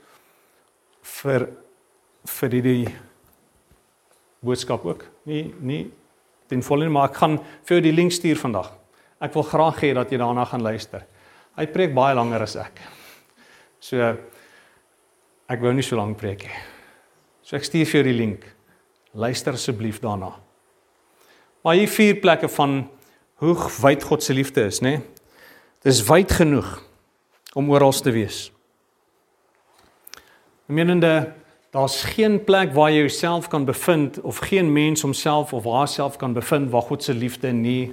vir 1.02 1.50
vir 2.26 2.50
die, 2.50 2.62
die 2.62 2.88
boodskap 4.42 4.86
ook. 4.86 5.06
Nie 5.26 5.92
ten 6.48 6.62
volle 6.62 6.84
nie, 6.86 6.92
maar 6.92 7.10
ek 7.10 7.16
gaan 7.22 7.38
vir 7.40 7.78
jou 7.78 7.82
die 7.82 7.96
link 7.96 8.12
stuur 8.12 8.36
vandag. 8.36 8.72
Ek 9.24 9.34
wil 9.34 9.44
graag 9.48 9.80
hê 9.86 9.94
dat 9.96 10.12
jy 10.12 10.18
daarna 10.20 10.46
gaan 10.46 10.66
luister. 10.66 11.06
Hy 11.56 11.66
preek 11.72 11.96
baie 11.96 12.16
langer 12.18 12.44
as 12.44 12.58
ek. 12.60 12.82
So 13.80 14.02
ek 15.48 15.64
wou 15.64 15.74
nie 15.74 15.86
so 15.86 15.96
lank 15.96 16.20
preek 16.20 16.44
nie. 16.48 16.71
So 17.52 17.58
ek 17.60 17.66
stuur 17.68 17.84
vir 17.84 17.98
jou 17.98 18.04
die 18.08 18.16
link. 18.16 18.46
Luister 19.12 19.58
asseblief 19.58 19.98
daarna. 20.00 20.30
Maar 21.68 21.76
hier 21.76 21.90
vier 21.92 22.16
plekke 22.24 22.48
van 22.48 22.86
hoe 23.44 23.56
wyd 23.84 24.06
God 24.08 24.24
se 24.24 24.32
liefde 24.32 24.64
is, 24.70 24.78
né? 24.80 25.02
Dis 25.84 26.00
wyd 26.08 26.32
genoeg 26.32 26.70
om 27.60 27.68
oral 27.76 27.92
te 27.92 28.14
wees. 28.16 28.54
Menende 30.72 31.34
daar's 31.76 31.98
geen 32.14 32.38
plek 32.40 32.72
waar 32.72 32.94
jy 32.94 33.02
jouself 33.04 33.50
kan 33.52 33.68
bevind 33.68 34.22
of 34.24 34.40
geen 34.48 34.72
mens 34.72 35.04
homself 35.04 35.52
of 35.52 35.68
haarself 35.68 36.16
kan 36.16 36.32
bevind 36.32 36.72
waar 36.72 36.88
God 36.88 37.04
se 37.04 37.14
liefde 37.14 37.52
nie 37.52 37.92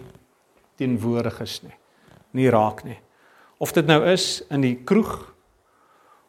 teenwoordig 0.78 1.40
is 1.42 1.56
nie. 1.66 1.74
Nie 2.30 2.46
raak 2.54 2.84
nie. 2.86 3.00
Of 3.58 3.74
dit 3.74 3.90
nou 3.90 4.04
is 4.06 4.38
in 4.54 4.62
die 4.62 4.76
kroeg 4.86 5.34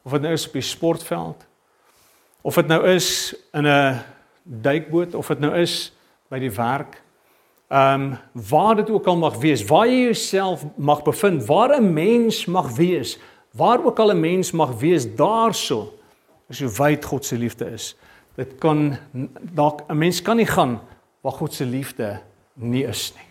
of 0.02 0.18
dit 0.18 0.26
nou 0.26 0.34
is 0.34 0.48
op 0.50 0.58
die 0.58 0.66
sportveld 0.66 1.46
of 2.42 2.56
dit 2.56 2.68
nou 2.68 2.88
is 2.88 3.36
in 3.52 3.68
'n 3.68 4.02
duikboot 4.44 5.16
of 5.16 5.28
dit 5.28 5.40
nou 5.40 5.56
is 5.56 5.92
by 6.30 6.40
die 6.40 6.52
werk. 6.52 7.02
Ehm 7.68 8.02
um, 8.02 8.18
waar 8.50 8.76
dit 8.76 8.90
ook 8.90 9.06
al 9.06 9.18
mag 9.18 9.38
wees, 9.38 9.66
waar 9.66 9.88
jy 9.88 10.04
jouself 10.04 10.66
mag 10.76 11.04
bevind, 11.04 11.46
waar 11.46 11.80
'n 11.80 11.94
mens 11.94 12.46
mag 12.46 12.76
wees, 12.76 13.18
waar 13.52 13.86
ook 13.86 14.00
al 14.00 14.12
'n 14.12 14.20
mens 14.20 14.52
mag 14.52 14.80
wees 14.80 15.16
daarso 15.16 15.94
is 16.48 16.60
hoe 16.60 16.72
wyd 16.72 17.06
God 17.06 17.26
se 17.26 17.38
liefde 17.38 17.66
is. 17.66 17.96
Dit 18.36 18.58
kan 18.58 18.98
dalk 19.42 19.82
'n 19.88 19.98
mens 19.98 20.22
kan 20.22 20.36
nie 20.36 20.46
gaan 20.46 20.82
waar 21.22 21.32
God 21.34 21.54
se 21.54 21.66
liefde 21.66 22.22
nie 22.54 22.84
is 22.84 23.14
nie. 23.16 23.28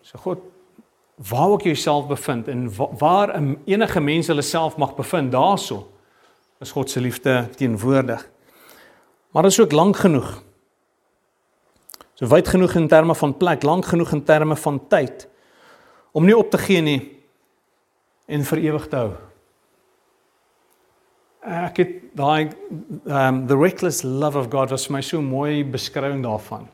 So 0.00 0.18
God 0.18 0.38
waar 1.14 1.48
ook 1.48 1.62
jouself 1.62 2.06
bevind 2.06 2.48
en 2.48 2.70
waar 2.98 3.42
enige 3.64 4.00
mens 4.00 4.26
hulle 4.26 4.42
self 4.42 4.76
mag 4.76 4.94
bevind, 4.94 5.32
daarso 5.32 5.86
is 6.60 6.74
God 6.74 6.90
se 6.90 7.00
liefde 7.00 7.48
teenwoordig. 7.56 8.28
Maar 9.30 9.42
dit 9.42 9.52
is 9.52 9.60
ook 9.60 9.72
lank 9.72 9.96
genoeg. 9.96 10.42
So 12.14 12.26
wyd 12.26 12.48
genoeg 12.48 12.74
in 12.74 12.88
terme 12.88 13.14
van 13.14 13.36
plek, 13.36 13.62
lank 13.62 13.86
genoeg 13.86 14.12
in 14.12 14.24
terme 14.24 14.56
van 14.56 14.80
tyd 14.88 15.28
om 16.12 16.24
nie 16.24 16.36
op 16.36 16.50
te 16.50 16.58
gee 16.58 16.80
nie 16.82 17.00
en 18.26 18.42
vir 18.44 18.58
ewig 18.64 18.88
te 18.90 18.96
hou. 18.96 19.12
Ek 21.48 21.78
het 21.78 21.92
daai 22.18 22.50
um 23.06 23.44
the 23.46 23.56
reckless 23.56 24.02
love 24.02 24.38
of 24.38 24.50
God 24.50 24.74
was 24.74 24.88
my 24.90 25.00
so 25.04 25.22
mooi 25.22 25.62
beskrywing 25.64 26.24
daarvan. 26.26 26.66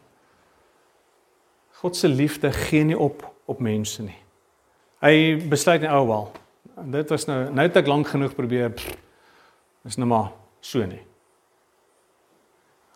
God 1.82 1.96
se 1.96 2.08
liefde 2.08 2.52
gee 2.52 2.84
nie 2.84 2.98
op 2.98 3.26
op 3.44 3.60
mense 3.60 4.02
nie. 4.02 4.16
Hy 5.04 5.36
besluit 5.52 5.82
nie 5.84 5.90
ou 5.92 6.06
oh, 6.06 6.08
wel. 6.08 6.30
Dit 6.94 7.12
was 7.12 7.28
nou 7.28 7.42
nou 7.52 7.66
het 7.66 7.76
ek 7.76 7.90
lank 7.90 8.08
genoeg 8.14 8.32
probeer. 8.34 8.72
Is 9.84 9.96
nou 9.96 10.08
maar 10.08 10.32
so 10.60 10.84
nie. 10.86 11.02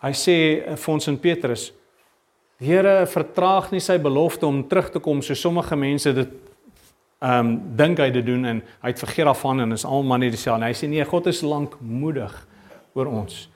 Hy 0.00 0.12
sê 0.14 0.36
eh, 0.62 0.76
vir 0.76 0.94
ons 0.94 1.08
in 1.08 1.18
Petrus 1.18 1.72
Die 2.58 2.72
Here 2.72 3.04
vertraag 3.06 3.70
nie 3.70 3.80
sy 3.82 4.00
belofte 4.02 4.46
om 4.48 4.64
terug 4.66 4.88
te 4.90 4.98
kom 5.02 5.20
so 5.22 5.38
sommige 5.38 5.76
mense 5.78 6.10
dit 6.14 6.36
ehm 7.18 7.46
um, 7.46 7.54
dink 7.78 7.98
hy 7.98 8.12
dit 8.14 8.22
doen 8.26 8.44
en 8.46 8.60
hy 8.82 8.90
het 8.92 9.00
vergeet 9.02 9.26
daarvan 9.26 9.64
en 9.64 9.74
is 9.74 9.84
almal 9.86 10.20
net 10.22 10.30
dieselfde. 10.34 10.68
Hy 10.70 10.74
sê 10.78 10.86
nee, 10.90 11.02
God 11.06 11.26
is 11.26 11.40
lankmoedig 11.42 12.34
oor 12.94 13.10
ons. 13.10 13.48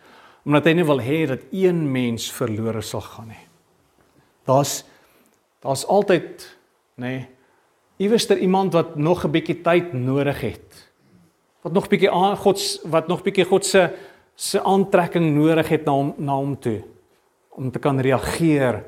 Omdat 0.42 0.66
hy 0.66 0.72
nie 0.74 0.86
wil 0.86 1.02
hê 1.02 1.18
dat 1.30 1.44
een 1.54 1.78
mens 1.94 2.26
verlore 2.34 2.82
sal 2.82 3.04
gaan 3.06 3.30
nie. 3.30 3.44
Daar's 4.50 4.80
daar's 5.62 5.84
altyd 5.86 6.42
nê 6.98 7.12
nee, 7.12 7.26
iewerster 8.02 8.38
iemand 8.42 8.74
wat 8.74 8.96
nog 8.96 9.24
'n 9.24 9.30
bietjie 9.30 9.62
tyd 9.62 9.94
nodig 9.94 10.40
het. 10.40 10.71
Wat 11.62 11.72
nog 11.72 11.88
bietjie 11.88 12.10
aan 12.10 12.36
God 12.36 12.62
wat 12.90 13.08
nog 13.08 13.22
bietjie 13.22 13.46
God 13.46 13.66
se 13.66 13.90
se 14.34 14.62
aantrekking 14.62 15.34
nodig 15.34 15.68
het 15.68 15.84
na 15.84 15.92
hom 15.92 16.14
na 16.16 16.34
hom 16.34 16.56
toe 16.58 16.80
om 17.50 17.70
te 17.70 17.78
kan 17.78 18.00
reageer 18.00 18.80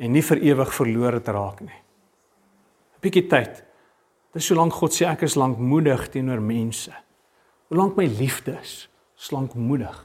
en 0.00 0.12
nie 0.12 0.22
vir 0.24 0.40
ewig 0.42 0.72
verlore 0.74 1.20
te 1.22 1.32
raak 1.32 1.60
nie. 1.60 1.80
'n 2.96 3.00
Bietjie 3.00 3.26
tyd. 3.28 3.62
Dis 4.32 4.46
solank 4.46 4.72
God 4.72 4.92
sê 4.92 5.06
ek 5.06 5.22
is 5.22 5.36
lankmoedig 5.36 6.08
teenoor 6.08 6.40
mense. 6.40 6.92
Hoe 7.68 7.76
lank 7.76 7.96
my 7.96 8.06
liefde 8.06 8.58
is, 8.62 8.88
slankmoedig. 9.16 10.04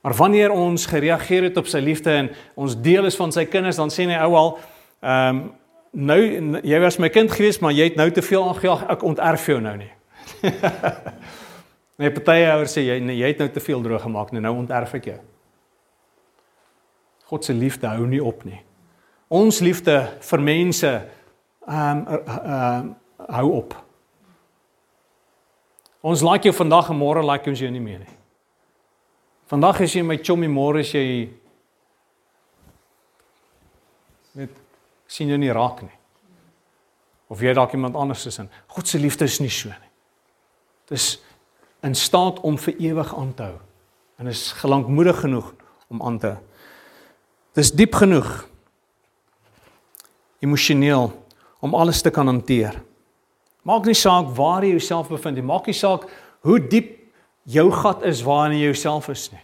Maar 0.00 0.14
wanneer 0.14 0.50
ons 0.50 0.86
gereageer 0.86 1.42
het 1.42 1.56
op 1.56 1.66
sy 1.66 1.78
liefde 1.78 2.10
en 2.10 2.30
ons 2.54 2.76
deel 2.80 3.04
is 3.04 3.16
van 3.16 3.32
sy 3.32 3.44
kinders, 3.44 3.76
dan 3.76 3.90
sê 3.90 4.06
hy 4.06 4.18
ou 4.26 4.34
al, 4.34 4.58
ehm 5.02 5.36
um, 5.36 5.48
nou 5.92 6.18
jy 6.62 6.78
was 6.80 6.98
my 6.98 7.08
kind 7.08 7.32
gewees, 7.32 7.58
maar 7.60 7.72
jy 7.72 7.88
het 7.88 7.96
nou 7.96 8.10
te 8.10 8.22
veel 8.22 8.48
aangejaag, 8.48 8.84
ek 8.92 9.02
onterf 9.02 9.46
jou 9.46 9.60
nou 9.60 9.76
nie. 9.76 9.90
nee, 11.98 12.12
party 12.14 12.38
ouers 12.50 12.76
sê 12.76 12.84
jy 12.86 12.98
nee, 13.02 13.18
jy 13.18 13.32
het 13.32 13.42
nou 13.42 13.48
te 13.52 13.62
veel 13.62 13.82
droog 13.84 14.02
gemaak, 14.06 14.32
nou, 14.32 14.42
nou 14.44 14.54
onterf 14.60 14.94
ek 14.98 15.10
jou. 15.12 15.18
God 17.28 17.44
se 17.44 17.52
liefde 17.52 17.90
hou 17.90 18.06
nie 18.08 18.22
op 18.24 18.44
nie. 18.48 18.62
Ons 19.28 19.60
liefde 19.60 20.00
vir 20.30 20.44
mense 20.44 20.94
ehm 21.68 22.04
um, 22.06 22.06
ehm 22.16 22.88
uh, 22.88 22.96
hou 23.34 23.48
op. 23.58 23.74
Ons 26.00 26.22
like 26.22 26.46
jou 26.46 26.54
vandag 26.54 26.88
en 26.92 26.96
môre 26.96 27.24
like 27.26 27.50
ons 27.50 27.60
jou 27.60 27.70
nie 27.70 27.82
meer 27.82 27.98
nie. 27.98 28.14
Vandag 29.50 29.80
is 29.84 29.96
jy 29.96 30.04
my 30.06 30.16
chommy, 30.22 30.48
môre 30.48 30.80
is 30.84 30.92
jy 30.94 31.04
net 34.38 34.54
sien 35.08 35.28
jou 35.32 35.38
nie 35.40 35.52
raak 35.52 35.82
nie. 35.82 35.94
Of 37.28 37.42
jy 37.44 37.52
dalk 37.56 37.74
iemand 37.76 37.96
anders 37.96 38.24
is 38.28 38.38
in. 38.40 38.48
God 38.72 38.88
se 38.88 39.00
liefde 39.00 39.26
is 39.28 39.40
nie 39.40 39.52
so 39.52 39.68
nie. 39.72 39.87
Dis 40.88 41.18
in 41.84 41.94
staat 41.94 42.40
om 42.40 42.58
vir 42.58 42.74
ewig 42.90 43.14
aan 43.16 43.34
te 43.34 43.42
hou 43.42 43.58
en 44.18 44.26
is 44.26 44.52
gelankmoedig 44.58 45.20
genoeg 45.20 45.52
om 45.88 46.02
aan 46.02 46.18
te 46.18 46.32
hou. 46.32 46.38
Dis 47.54 47.70
diep 47.72 47.94
genoeg 47.94 48.48
emosioneel 50.42 51.10
om 51.60 51.74
alles 51.74 52.02
te 52.02 52.10
kan 52.10 52.26
hanteer. 52.26 52.80
Maak 53.66 53.88
nie 53.88 53.96
saak 53.98 54.30
waar 54.36 54.64
jy 54.64 54.76
jouself 54.76 55.10
bevind 55.10 55.38
nie. 55.38 55.46
Maak 55.46 55.66
nie 55.66 55.76
saak 55.76 56.06
hoe 56.46 56.58
diep 56.62 56.94
jou 57.48 57.66
gat 57.74 58.04
is 58.06 58.22
waarin 58.26 58.56
jy 58.58 58.70
jouself 58.70 59.08
is 59.12 59.28
nie. 59.32 59.42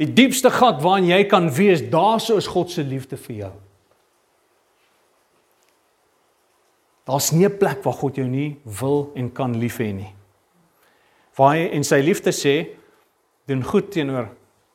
Die 0.00 0.08
diepste 0.08 0.50
gat 0.50 0.80
waarin 0.82 1.10
jy 1.10 1.20
kan 1.28 1.50
wees, 1.52 1.82
daarso 1.90 2.38
is 2.40 2.48
God 2.50 2.70
se 2.70 2.84
liefde 2.86 3.18
vir 3.26 3.36
jou. 3.36 3.52
Daar's 7.06 7.32
nie 7.32 7.46
'n 7.46 7.58
plek 7.58 7.82
waar 7.82 7.94
God 7.94 8.16
jou 8.16 8.26
nie 8.26 8.56
wil 8.64 9.10
en 9.14 9.32
kan 9.32 9.58
lief 9.58 9.78
hê 9.78 9.92
nie. 9.92 10.14
Waar 11.38 11.56
hy 11.56 11.68
en 11.76 11.84
sy 11.86 12.00
liefde 12.04 12.32
sê, 12.36 12.56
doen 13.48 13.64
goed 13.64 13.90
teenoor 13.94 14.30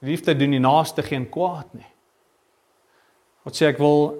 liefde 0.05 0.35
doen 0.37 0.53
die 0.53 0.61
naaste 0.61 1.03
geen 1.05 1.25
kwaad 1.29 1.69
nie. 1.73 1.87
God 3.45 3.57
sê 3.57 3.71
ek 3.71 3.79
wil 3.81 4.11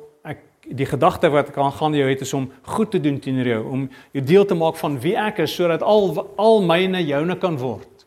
die 0.68 0.88
gedagte 0.88 1.30
wat 1.32 1.52
ek 1.52 1.60
aan 1.64 1.76
gaan 1.76 1.96
jou 1.96 2.08
het 2.10 2.24
is 2.26 2.34
om 2.36 2.50
goed 2.76 2.92
te 2.92 3.00
doen 3.00 3.20
teenoor 3.24 3.48
jou, 3.48 3.62
om 3.72 3.86
jou 4.16 4.24
deel 4.26 4.48
te 4.48 4.58
maak 4.58 4.76
van 4.82 4.98
wie 5.04 5.16
ek 5.20 5.44
is 5.46 5.54
sodat 5.56 5.86
al 5.86 6.12
al 6.36 6.60
myne 6.66 7.04
joune 7.06 7.38
kan 7.40 7.60
word. 7.62 8.06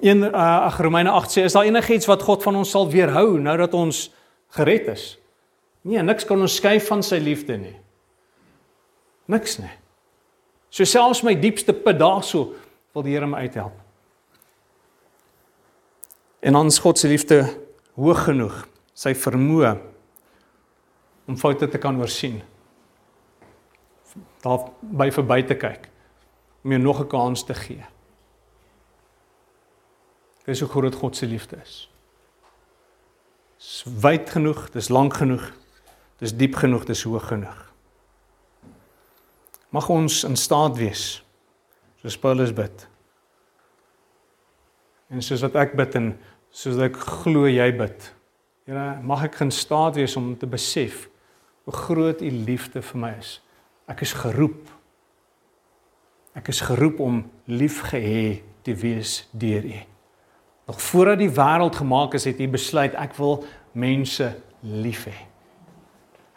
In 0.00 0.24
uh, 0.24 0.66
ag 0.66 0.80
Romeine 0.80 1.12
8 1.12 1.36
sê 1.36 1.44
is 1.46 1.54
daar 1.54 1.68
enigiets 1.68 2.08
wat 2.10 2.24
God 2.26 2.42
van 2.42 2.58
ons 2.62 2.72
sal 2.72 2.88
weerhou 2.90 3.38
nou 3.38 3.56
dat 3.60 3.76
ons 3.76 4.08
gered 4.56 4.88
is? 4.96 5.12
Nee, 5.86 6.02
niks 6.02 6.26
kan 6.28 6.40
ons 6.40 6.56
skei 6.58 6.78
van 6.82 7.04
sy 7.06 7.20
liefde 7.22 7.56
nie. 7.60 7.76
Niks 9.30 9.60
nie. 9.60 9.70
So 10.70 10.86
selfs 10.86 11.24
my 11.26 11.34
diepste 11.34 11.74
put 11.74 11.98
daarso 11.98 12.54
wil 12.94 13.02
die 13.02 13.14
Here 13.14 13.26
my 13.26 13.42
uithelp. 13.44 13.74
En 16.40 16.56
ons 16.56 16.78
God 16.78 16.98
se 16.98 17.08
liefde 17.10 17.42
hoog 17.98 18.24
genoeg, 18.24 18.62
sy 18.94 19.12
vermoë 19.14 19.74
om 21.28 21.36
foute 21.38 21.68
te 21.68 21.78
kan 21.78 21.98
oorsien. 22.00 22.40
Daar 24.42 24.70
by 24.80 25.10
verby 25.14 25.42
te 25.46 25.58
kyk 25.58 25.90
om 26.64 26.72
jou 26.74 26.80
nog 26.80 27.00
'n 27.00 27.08
kans 27.08 27.44
te 27.44 27.54
gee. 27.54 27.84
Dis 30.44 30.60
hoe 30.60 30.68
groot 30.68 30.94
God 30.94 31.16
se 31.16 31.26
liefde 31.26 31.56
is. 31.62 31.88
Dis 33.58 33.84
wyd 34.00 34.30
genoeg, 34.30 34.70
dis 34.70 34.88
lank 34.88 35.14
genoeg. 35.14 35.52
Dis 36.18 36.36
diep 36.36 36.54
genoeg, 36.54 36.84
dis 36.84 37.02
hoog 37.02 37.26
genoeg. 37.26 37.69
Mag 39.70 39.88
ons 39.88 40.22
in 40.26 40.36
staat 40.36 40.76
wees 40.78 41.20
soos 42.00 42.16
Paulus 42.18 42.52
bid. 42.56 42.86
En 45.10 45.22
soos 45.22 45.42
wat 45.44 45.58
ek 45.60 45.76
bid 45.78 45.96
en 45.98 46.10
soos 46.50 46.80
ek 46.80 46.96
glo 46.96 47.44
jy 47.50 47.68
bid. 47.76 48.08
Here, 48.66 48.96
mag 49.02 49.26
ek 49.26 49.40
in 49.44 49.52
staat 49.54 49.98
wees 49.98 50.16
om 50.18 50.32
te 50.38 50.48
besef 50.48 51.08
hoe 51.68 51.76
groot 51.76 52.22
u 52.22 52.30
liefde 52.48 52.82
vir 52.82 53.00
my 53.02 53.12
is. 53.18 53.36
Ek 53.90 54.02
is 54.06 54.14
geroep. 54.16 54.70
Ek 56.38 56.48
is 56.52 56.62
geroep 56.64 57.00
om 57.04 57.24
liefgehê 57.50 58.40
te 58.64 58.74
wees 58.78 59.24
deur 59.32 59.66
u. 59.66 59.80
Nog 60.70 60.82
voordat 60.82 61.18
die 61.18 61.32
wêreld 61.34 61.76
gemaak 61.76 62.14
is, 62.14 62.24
het 62.30 62.40
u 62.40 62.46
besluit 62.48 62.94
ek 62.94 63.16
wil 63.18 63.42
mense 63.74 64.28
lief 64.62 65.06
hê. 65.10 65.16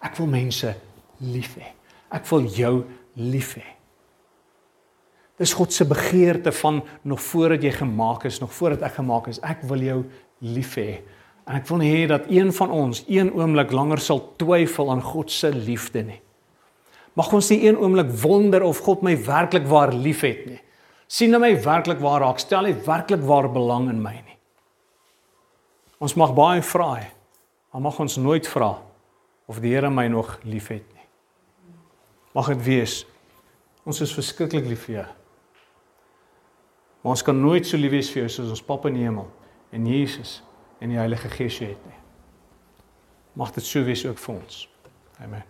Ek 0.03 0.17
wil 0.17 0.29
mense 0.33 0.73
lief 1.21 1.53
hê. 1.61 1.69
Ek 2.13 2.25
wil 2.29 2.49
jou 2.49 2.73
lief 3.15 3.55
hê. 3.59 3.65
Dis 5.41 5.53
God 5.57 5.73
se 5.73 5.85
begeerte 5.85 6.51
van 6.51 6.83
nog 7.01 7.21
voordat 7.21 7.63
jy 7.65 7.71
gemaak 7.71 8.27
is, 8.29 8.39
nog 8.39 8.53
voordat 8.53 8.85
ek 8.85 8.99
gemaak 8.99 9.27
is, 9.31 9.41
ek 9.41 9.65
wil 9.69 9.81
jou 9.81 9.99
lief 10.45 10.75
hê. 10.77 11.01
En 11.49 11.57
ek 11.59 11.65
wil 11.67 11.81
nie 11.81 11.91
hê 11.91 12.03
dat 12.07 12.29
een 12.31 12.53
van 12.55 12.71
ons 12.71 13.01
een 13.09 13.33
oomblik 13.33 13.73
langer 13.75 13.99
sal 13.99 14.21
twyfel 14.39 14.91
aan 14.93 15.01
God 15.03 15.31
se 15.31 15.49
liefde 15.51 16.05
nie. 16.05 16.19
Mag 17.17 17.33
ons 17.33 17.49
nie 17.51 17.63
een 17.67 17.77
oomblik 17.77 18.13
wonder 18.23 18.63
of 18.65 18.81
God 18.85 19.03
my 19.05 19.15
werklik 19.25 19.67
waar 19.69 19.93
liefhet 19.93 20.45
nie. 20.49 20.61
Sien 21.09 21.33
hy 21.35 21.41
my 21.41 21.51
werklik 21.61 21.99
waar 22.01 22.23
raak? 22.23 22.39
Stel 22.41 22.69
hy 22.69 22.73
werklik 22.85 23.21
waar 23.27 23.49
belang 23.53 23.89
in 23.91 23.99
my 24.01 24.15
nie? 24.15 24.37
Ons 26.03 26.17
mag 26.19 26.33
baie 26.35 26.63
vra, 26.65 26.95
maar 27.71 27.85
mag 27.85 27.99
ons 28.01 28.17
nooit 28.17 28.47
vra 28.49 28.73
of 29.47 29.59
die 29.61 29.75
Here 29.75 29.91
my 29.91 30.07
nog 30.11 30.37
liefhet. 30.47 30.92
Mag 32.33 32.49
dit 32.53 32.63
wees. 32.65 33.01
Ons 33.85 34.01
is 34.01 34.13
verskriklik 34.15 34.65
lief 34.65 34.87
vir 34.87 34.95
jou. 34.95 35.09
Maar 37.03 37.17
ons 37.17 37.25
kan 37.25 37.39
nooit 37.39 37.67
so 37.67 37.77
lief 37.77 37.91
wees 37.91 38.09
vir 38.13 38.23
jou 38.23 38.31
soos 38.31 38.53
ons 38.55 38.63
Pappa 38.63 38.89
in 38.89 38.97
die 38.97 39.03
hemel 39.03 39.27
en 39.75 39.87
Jesus 39.89 40.37
en 40.79 40.93
die 40.93 40.99
Heilige 40.99 41.29
Gees 41.33 41.59
het 41.59 41.83
nie. 41.89 41.99
Mag 43.35 43.51
dit 43.55 43.65
so 43.65 43.83
wees 43.83 44.05
ook 44.07 44.19
vir 44.23 44.35
ons. 44.37 44.63
Amen. 45.23 45.43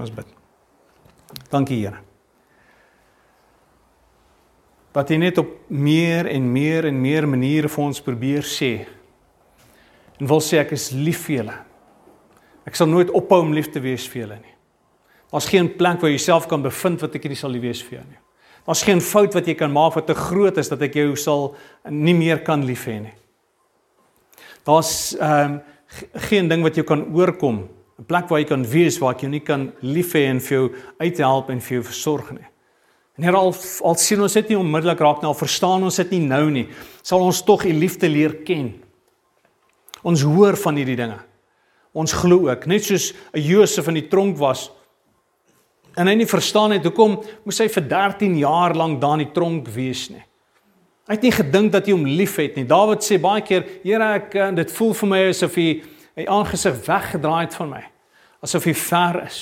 Ons 0.00 0.12
bid. 0.14 0.28
Dankie 1.52 1.82
Here. 1.82 2.00
Dat 4.96 5.12
jy 5.12 5.18
net 5.20 5.38
op 5.42 5.50
meer 5.68 6.30
en 6.32 6.50
meer 6.52 6.88
en 6.88 7.00
meer 7.00 7.28
maniere 7.28 7.68
vir 7.68 7.84
ons 7.84 8.00
probeer 8.00 8.46
sê. 8.48 8.72
En 10.16 10.30
wil 10.30 10.40
sê 10.40 10.62
ek 10.62 10.72
is 10.72 10.88
lief 10.96 11.26
vir 11.26 11.42
julle. 11.42 11.56
Ek 12.66 12.78
sal 12.78 12.88
nooit 12.88 13.12
ophou 13.12 13.42
om 13.44 13.52
lief 13.52 13.68
te 13.74 13.82
wees 13.84 14.06
vir 14.08 14.22
julle 14.22 14.38
nie. 14.40 14.55
Daar's 15.32 15.48
geen 15.50 15.68
plek 15.76 16.00
waar 16.00 16.10
jy 16.10 16.16
jouself 16.18 16.46
kan 16.46 16.62
bevind 16.62 17.00
wat 17.02 17.14
ek 17.14 17.28
nie 17.28 17.38
sal 17.38 17.50
lief 17.50 17.62
wees 17.62 17.82
vir 17.82 17.98
jou 17.98 18.06
nie. 18.06 18.20
Daar's 18.66 18.82
geen 18.82 19.00
fout 19.00 19.34
wat 19.34 19.46
jy 19.46 19.54
kan 19.54 19.72
maak 19.72 19.94
wat 19.94 20.08
te 20.10 20.14
groot 20.14 20.58
is 20.58 20.70
dat 20.70 20.82
ek 20.82 20.98
jou 20.98 21.14
sal 21.18 21.52
nie 21.90 22.14
meer 22.14 22.42
kan 22.46 22.64
lief 22.66 22.86
hê 22.90 22.98
nie. 23.04 23.16
Daar's 24.66 25.14
ehm 25.18 25.58
um, 25.58 25.64
geen 26.26 26.48
ding 26.50 26.64
wat 26.66 26.74
jou 26.74 26.82
kan 26.82 27.04
oorkom, 27.14 27.68
'n 27.98 28.04
plek 28.04 28.28
waar 28.28 28.40
jy 28.40 28.46
kan 28.48 28.64
wees 28.64 28.98
waar 28.98 29.14
ek 29.14 29.20
jou 29.20 29.30
nie 29.30 29.40
kan 29.40 29.72
lief 29.82 30.12
hê 30.14 30.26
en 30.26 30.40
vir 30.40 30.56
jou 30.58 30.74
uithelp 30.98 31.50
en 31.50 31.60
vir 31.60 31.74
jou 31.76 31.82
versorg 31.82 32.32
nie. 32.32 32.48
En 33.16 33.24
hier 33.24 33.36
al 33.36 33.54
al 33.84 33.94
sien 33.94 34.20
ons 34.20 34.32
dit 34.32 34.48
nie 34.48 34.58
onmiddellik 34.58 35.00
raak 35.00 35.22
nie, 35.22 35.28
al 35.28 35.34
verstaan 35.34 35.82
ons 35.82 35.96
dit 35.96 36.10
nie 36.10 36.26
nou 36.26 36.50
nie, 36.50 36.68
sal 37.02 37.20
ons 37.20 37.42
tog 37.42 37.64
u 37.64 37.72
liefde 37.72 38.08
leer 38.08 38.42
ken. 38.44 38.74
Ons 40.02 40.22
hoor 40.22 40.56
van 40.56 40.76
hierdie 40.76 40.96
dinge. 40.96 41.18
Ons 41.94 42.12
glo 42.12 42.50
ook, 42.50 42.66
net 42.66 42.84
soos 42.84 43.14
'n 43.32 43.40
Josef 43.40 43.88
in 43.88 43.94
die 43.94 44.08
tronk 44.08 44.36
was 44.38 44.70
en 45.96 46.06
hy 46.10 46.14
nie 46.14 46.28
verstaan 46.28 46.76
het 46.76 46.84
hoekom 46.84 47.18
moes 47.44 47.58
hy 47.62 47.68
vir 47.72 47.88
13 47.88 48.38
jaar 48.38 48.74
lank 48.76 49.00
daar 49.00 49.16
in 49.18 49.26
die 49.26 49.34
tronk 49.34 49.68
wees 49.74 50.06
nie. 50.12 50.22
Hy 51.06 51.14
het 51.14 51.22
nie 51.22 51.34
gedink 51.34 51.72
dat 51.72 51.86
hy 51.86 51.94
hom 51.94 52.06
liefhet 52.18 52.56
nie. 52.58 52.66
Dawid 52.66 53.04
sê 53.06 53.18
baie 53.22 53.44
keer, 53.46 53.66
Here, 53.84 54.08
ek 54.18 54.34
eh, 54.34 54.48
dit 54.58 54.72
voel 54.74 54.94
vir 55.00 55.10
my 55.12 55.20
asof 55.30 55.58
hy 55.60 55.68
hy 56.16 56.24
aangesig 56.32 56.78
weggedraai 56.86 57.42
het 57.44 57.54
van 57.58 57.68
my. 57.74 57.82
Asof 58.42 58.64
hy 58.64 58.72
ver 58.80 59.18
is. 59.26 59.40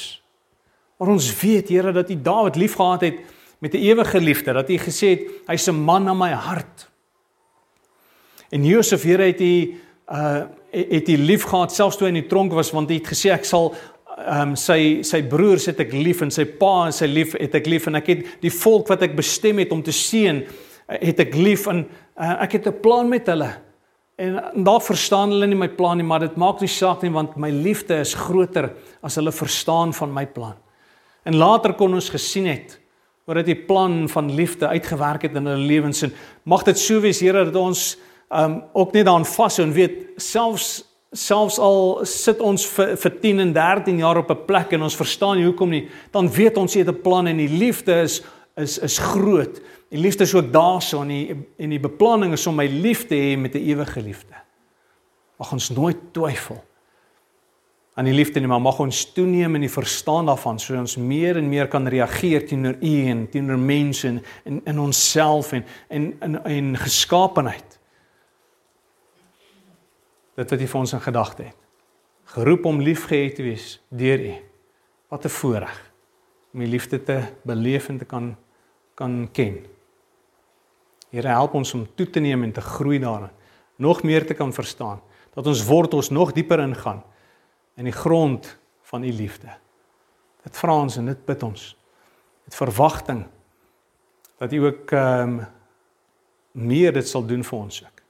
Maar 0.98 1.12
ons 1.14 1.28
weet, 1.40 1.70
Here, 1.72 1.94
dat 1.94 2.10
hy 2.10 2.18
Dawid 2.20 2.58
liefgehad 2.60 3.06
het 3.06 3.22
met 3.62 3.74
'n 3.74 3.80
ewige 3.80 4.20
liefde, 4.20 4.52
dat 4.52 4.68
hy 4.68 4.78
gesê 4.78 5.08
het 5.14 5.22
hy's 5.48 5.68
'n 5.68 5.84
man 5.84 6.04
na 6.04 6.14
my 6.14 6.32
hart. 6.32 6.90
En 8.50 8.64
Josef, 8.64 9.02
Here, 9.02 9.24
het 9.24 9.40
hy 9.40 9.76
uh 10.10 10.44
het 10.74 11.06
hy 11.06 11.14
liefgehad 11.14 11.72
selfs 11.72 11.96
toe 11.96 12.08
hy 12.08 12.14
in 12.16 12.22
die 12.22 12.28
tronk 12.28 12.52
was 12.52 12.72
want 12.74 12.90
hy 12.90 12.96
het 12.98 13.06
gesê 13.06 13.30
ek 13.30 13.44
sal 13.46 13.68
ehm 14.24 14.50
um, 14.50 14.56
sy 14.56 15.02
sy 15.04 15.20
broers 15.28 15.66
het 15.68 15.80
ek 15.84 15.92
lief 15.92 16.22
en 16.24 16.30
sy 16.32 16.46
pa 16.58 16.86
en 16.86 16.94
sy 16.96 17.06
lief 17.06 17.34
het 17.36 17.54
ek 17.54 17.66
lief 17.68 17.88
en 17.90 17.98
ek 18.00 18.06
het 18.08 18.22
die 18.40 18.52
volk 18.52 18.88
wat 18.88 19.02
ek 19.04 19.16
bestem 19.16 19.60
het 19.60 19.72
om 19.72 19.82
te 19.84 19.92
seën 19.92 20.40
het 20.88 21.20
ek 21.20 21.36
lief 21.36 21.66
en 21.68 21.84
uh, 21.84 22.42
ek 22.44 22.58
het 22.58 22.68
'n 22.68 22.80
plan 22.80 23.08
met 23.08 23.26
hulle. 23.26 23.50
En, 24.16 24.40
daar 24.64 24.80
verstaan 24.80 25.30
hulle 25.30 25.46
nie 25.46 25.58
my 25.58 25.68
plan 25.68 25.96
nie, 25.96 26.06
maar 26.06 26.20
dit 26.20 26.36
maak 26.36 26.60
nie 26.60 26.68
saak 26.68 27.02
nie 27.02 27.10
want 27.10 27.36
my 27.36 27.50
liefde 27.50 27.98
is 28.00 28.14
groter 28.14 28.72
as 29.02 29.16
hulle 29.16 29.32
verstaan 29.32 29.92
van 29.92 30.12
my 30.12 30.26
plan. 30.26 30.54
En 31.24 31.36
later 31.36 31.74
kon 31.74 31.94
ons 31.94 32.10
gesien 32.10 32.46
het 32.46 32.80
hoe 33.24 33.34
dit 33.34 33.46
die 33.46 33.64
plan 33.66 34.08
van 34.08 34.34
liefde 34.34 34.68
uitgewerk 34.68 35.22
het 35.22 35.36
in 35.36 35.46
hulle 35.46 35.66
lewens 35.66 36.02
en 36.02 36.12
mag 36.44 36.62
dit 36.62 36.78
so 36.78 37.00
wees 37.00 37.20
Here 37.20 37.44
dat 37.44 37.56
ons 37.56 37.96
um 38.30 38.62
ook 38.72 38.92
net 38.92 39.04
daaraan 39.04 39.26
vashou 39.26 39.66
en 39.66 39.72
weet 39.72 40.06
selfs 40.16 40.84
selfs 41.14 41.58
al 41.62 42.02
sit 42.08 42.40
ons 42.42 42.66
vir, 42.74 42.94
vir 42.98 43.12
10 43.22 43.42
en 43.44 43.52
13 43.54 43.98
jaar 44.02 44.18
op 44.18 44.30
'n 44.30 44.44
plek 44.46 44.72
en 44.72 44.82
ons 44.82 44.96
verstaan 44.96 45.36
nie 45.36 45.46
hoekom 45.46 45.70
nie, 45.70 45.88
dan 46.10 46.28
weet 46.28 46.56
ons 46.56 46.74
jy 46.74 46.80
het 46.80 46.88
'n 46.88 47.02
plan 47.02 47.26
en 47.26 47.36
die 47.36 47.48
liefde 47.48 48.02
is 48.02 48.22
is 48.56 48.78
is 48.78 48.98
groot. 48.98 49.60
Die 49.90 49.98
liefde 49.98 50.22
is 50.22 50.34
ook 50.34 50.52
daarso 50.52 51.02
en 51.02 51.08
die 51.08 51.34
en 51.58 51.70
die 51.70 51.80
beplanning 51.80 52.32
is 52.32 52.46
om 52.46 52.54
my 52.54 52.66
lief 52.66 53.06
te 53.06 53.14
hê 53.14 53.38
met 53.38 53.54
'n 53.54 53.62
ewige 53.62 54.02
liefde. 54.02 54.34
Mag 55.38 55.52
ons 55.52 55.70
nooit 55.70 55.96
twyfel 56.12 56.64
aan 57.94 58.04
die 58.04 58.14
liefde 58.14 58.40
nie, 58.40 58.48
maar 58.48 58.60
mag 58.60 58.78
ons 58.78 59.12
toeneem 59.12 59.54
in 59.54 59.60
die 59.60 59.70
verstaan 59.70 60.26
daarvan 60.26 60.58
sodat 60.58 60.80
ons 60.80 60.96
meer 60.96 61.36
en 61.36 61.48
meer 61.48 61.68
kan 61.68 61.86
reageer 61.88 62.46
teenoor 62.46 62.74
U 62.80 63.06
en 63.06 63.28
teenoor 63.30 63.58
mense 63.58 64.08
en 64.08 64.22
in 64.44 64.60
in 64.64 64.78
onsself 64.78 65.52
en 65.52 65.64
en 65.88 66.16
in 66.20 66.44
en 66.44 66.76
geskaapenheid. 66.76 67.73
Dit 70.34 70.50
wat 70.50 70.60
U 70.60 70.66
vir 70.66 70.80
ons 70.80 70.92
in 70.92 71.00
gedagte 71.00 71.42
het. 71.42 71.56
Geroep 72.34 72.64
om 72.64 72.80
liefgehad 72.80 73.34
te 73.34 73.42
wees 73.42 73.82
deur 73.88 74.18
U. 74.18 74.34
Wat 75.08 75.24
'n 75.24 75.28
voorreg 75.28 75.92
om 76.52 76.60
U 76.60 76.66
liefde 76.66 77.02
te 77.02 77.22
beleef 77.42 77.88
en 77.88 77.98
te 77.98 78.04
kan 78.04 78.36
kan 78.94 79.28
ken. 79.32 79.64
Here 81.10 81.28
help 81.28 81.54
ons 81.54 81.74
om 81.74 81.86
toe 81.94 82.06
te 82.10 82.20
neem 82.20 82.42
en 82.42 82.52
te 82.52 82.60
groei 82.60 82.98
daarin, 82.98 83.30
nog 83.76 84.02
meer 84.02 84.26
te 84.26 84.34
kan 84.34 84.52
verstaan, 84.52 85.00
dat 85.34 85.46
ons 85.46 85.64
wortels 85.66 86.10
nog 86.10 86.32
dieper 86.32 86.60
ingaan 86.60 87.02
in 87.76 87.84
die 87.84 87.94
grond 87.94 88.56
van 88.82 89.04
u 89.04 89.12
liefde. 89.12 89.50
Dit 90.42 90.56
vra 90.56 90.74
ons 90.74 90.96
en 90.96 91.06
dit 91.06 91.24
bid 91.26 91.42
ons 91.42 91.76
met 92.44 92.54
verwagting 92.54 93.24
dat 94.38 94.52
u 94.52 94.64
ook 94.64 94.90
ehm 94.90 95.38
um, 95.38 95.46
meer 96.54 96.92
dit 96.92 97.08
sal 97.08 97.24
doen 97.26 97.42
vir 97.44 97.58
ons 97.58 97.82
ook. 97.82 98.02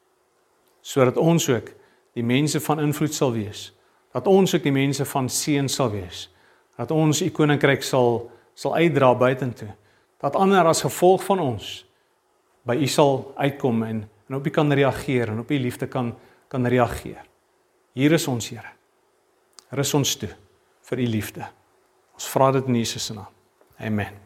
Sodat 0.80 1.16
ons 1.16 1.48
ook 1.48 1.70
die 2.14 2.24
mense 2.24 2.60
van 2.60 2.80
invloed 2.80 3.14
sal 3.14 3.32
wees. 3.34 3.72
Dat 4.14 4.26
ons 4.30 4.54
ook 4.54 4.62
die 4.62 4.72
mense 4.72 5.04
van 5.04 5.28
seën 5.28 5.68
sal 5.68 5.90
wees. 5.90 6.28
Dat 6.78 6.90
ons 6.90 7.22
u 7.22 7.30
koninkryk 7.30 7.82
sal 7.82 8.30
sal 8.54 8.74
uitdra 8.74 9.14
buitentoe. 9.18 9.72
Dat 10.22 10.36
ander 10.38 10.64
as 10.64 10.84
gevolg 10.86 11.24
van 11.24 11.40
ons 11.42 11.84
by 12.64 12.78
u 12.80 12.86
sal 12.86 13.32
uitkom 13.36 13.82
en 13.82 14.04
en 14.28 14.34
op 14.34 14.46
u 14.46 14.50
kan 14.50 14.72
reageer 14.72 15.28
en 15.28 15.38
op 15.38 15.50
u 15.50 15.58
liefde 15.58 15.86
kan 15.86 16.14
kan 16.48 16.66
reageer. 16.66 17.24
Hier 17.92 18.12
is 18.12 18.28
ons 18.28 18.48
Here. 18.48 18.72
Rus 19.70 19.94
ons 19.94 20.16
toe 20.16 20.30
vir 20.82 20.98
u 20.98 21.06
liefde. 21.06 21.48
Ons 22.14 22.28
vra 22.30 22.52
dit 22.52 22.66
in 22.66 22.76
Jesus 22.76 23.06
se 23.06 23.14
naam. 23.14 23.32
Amen. 23.78 24.23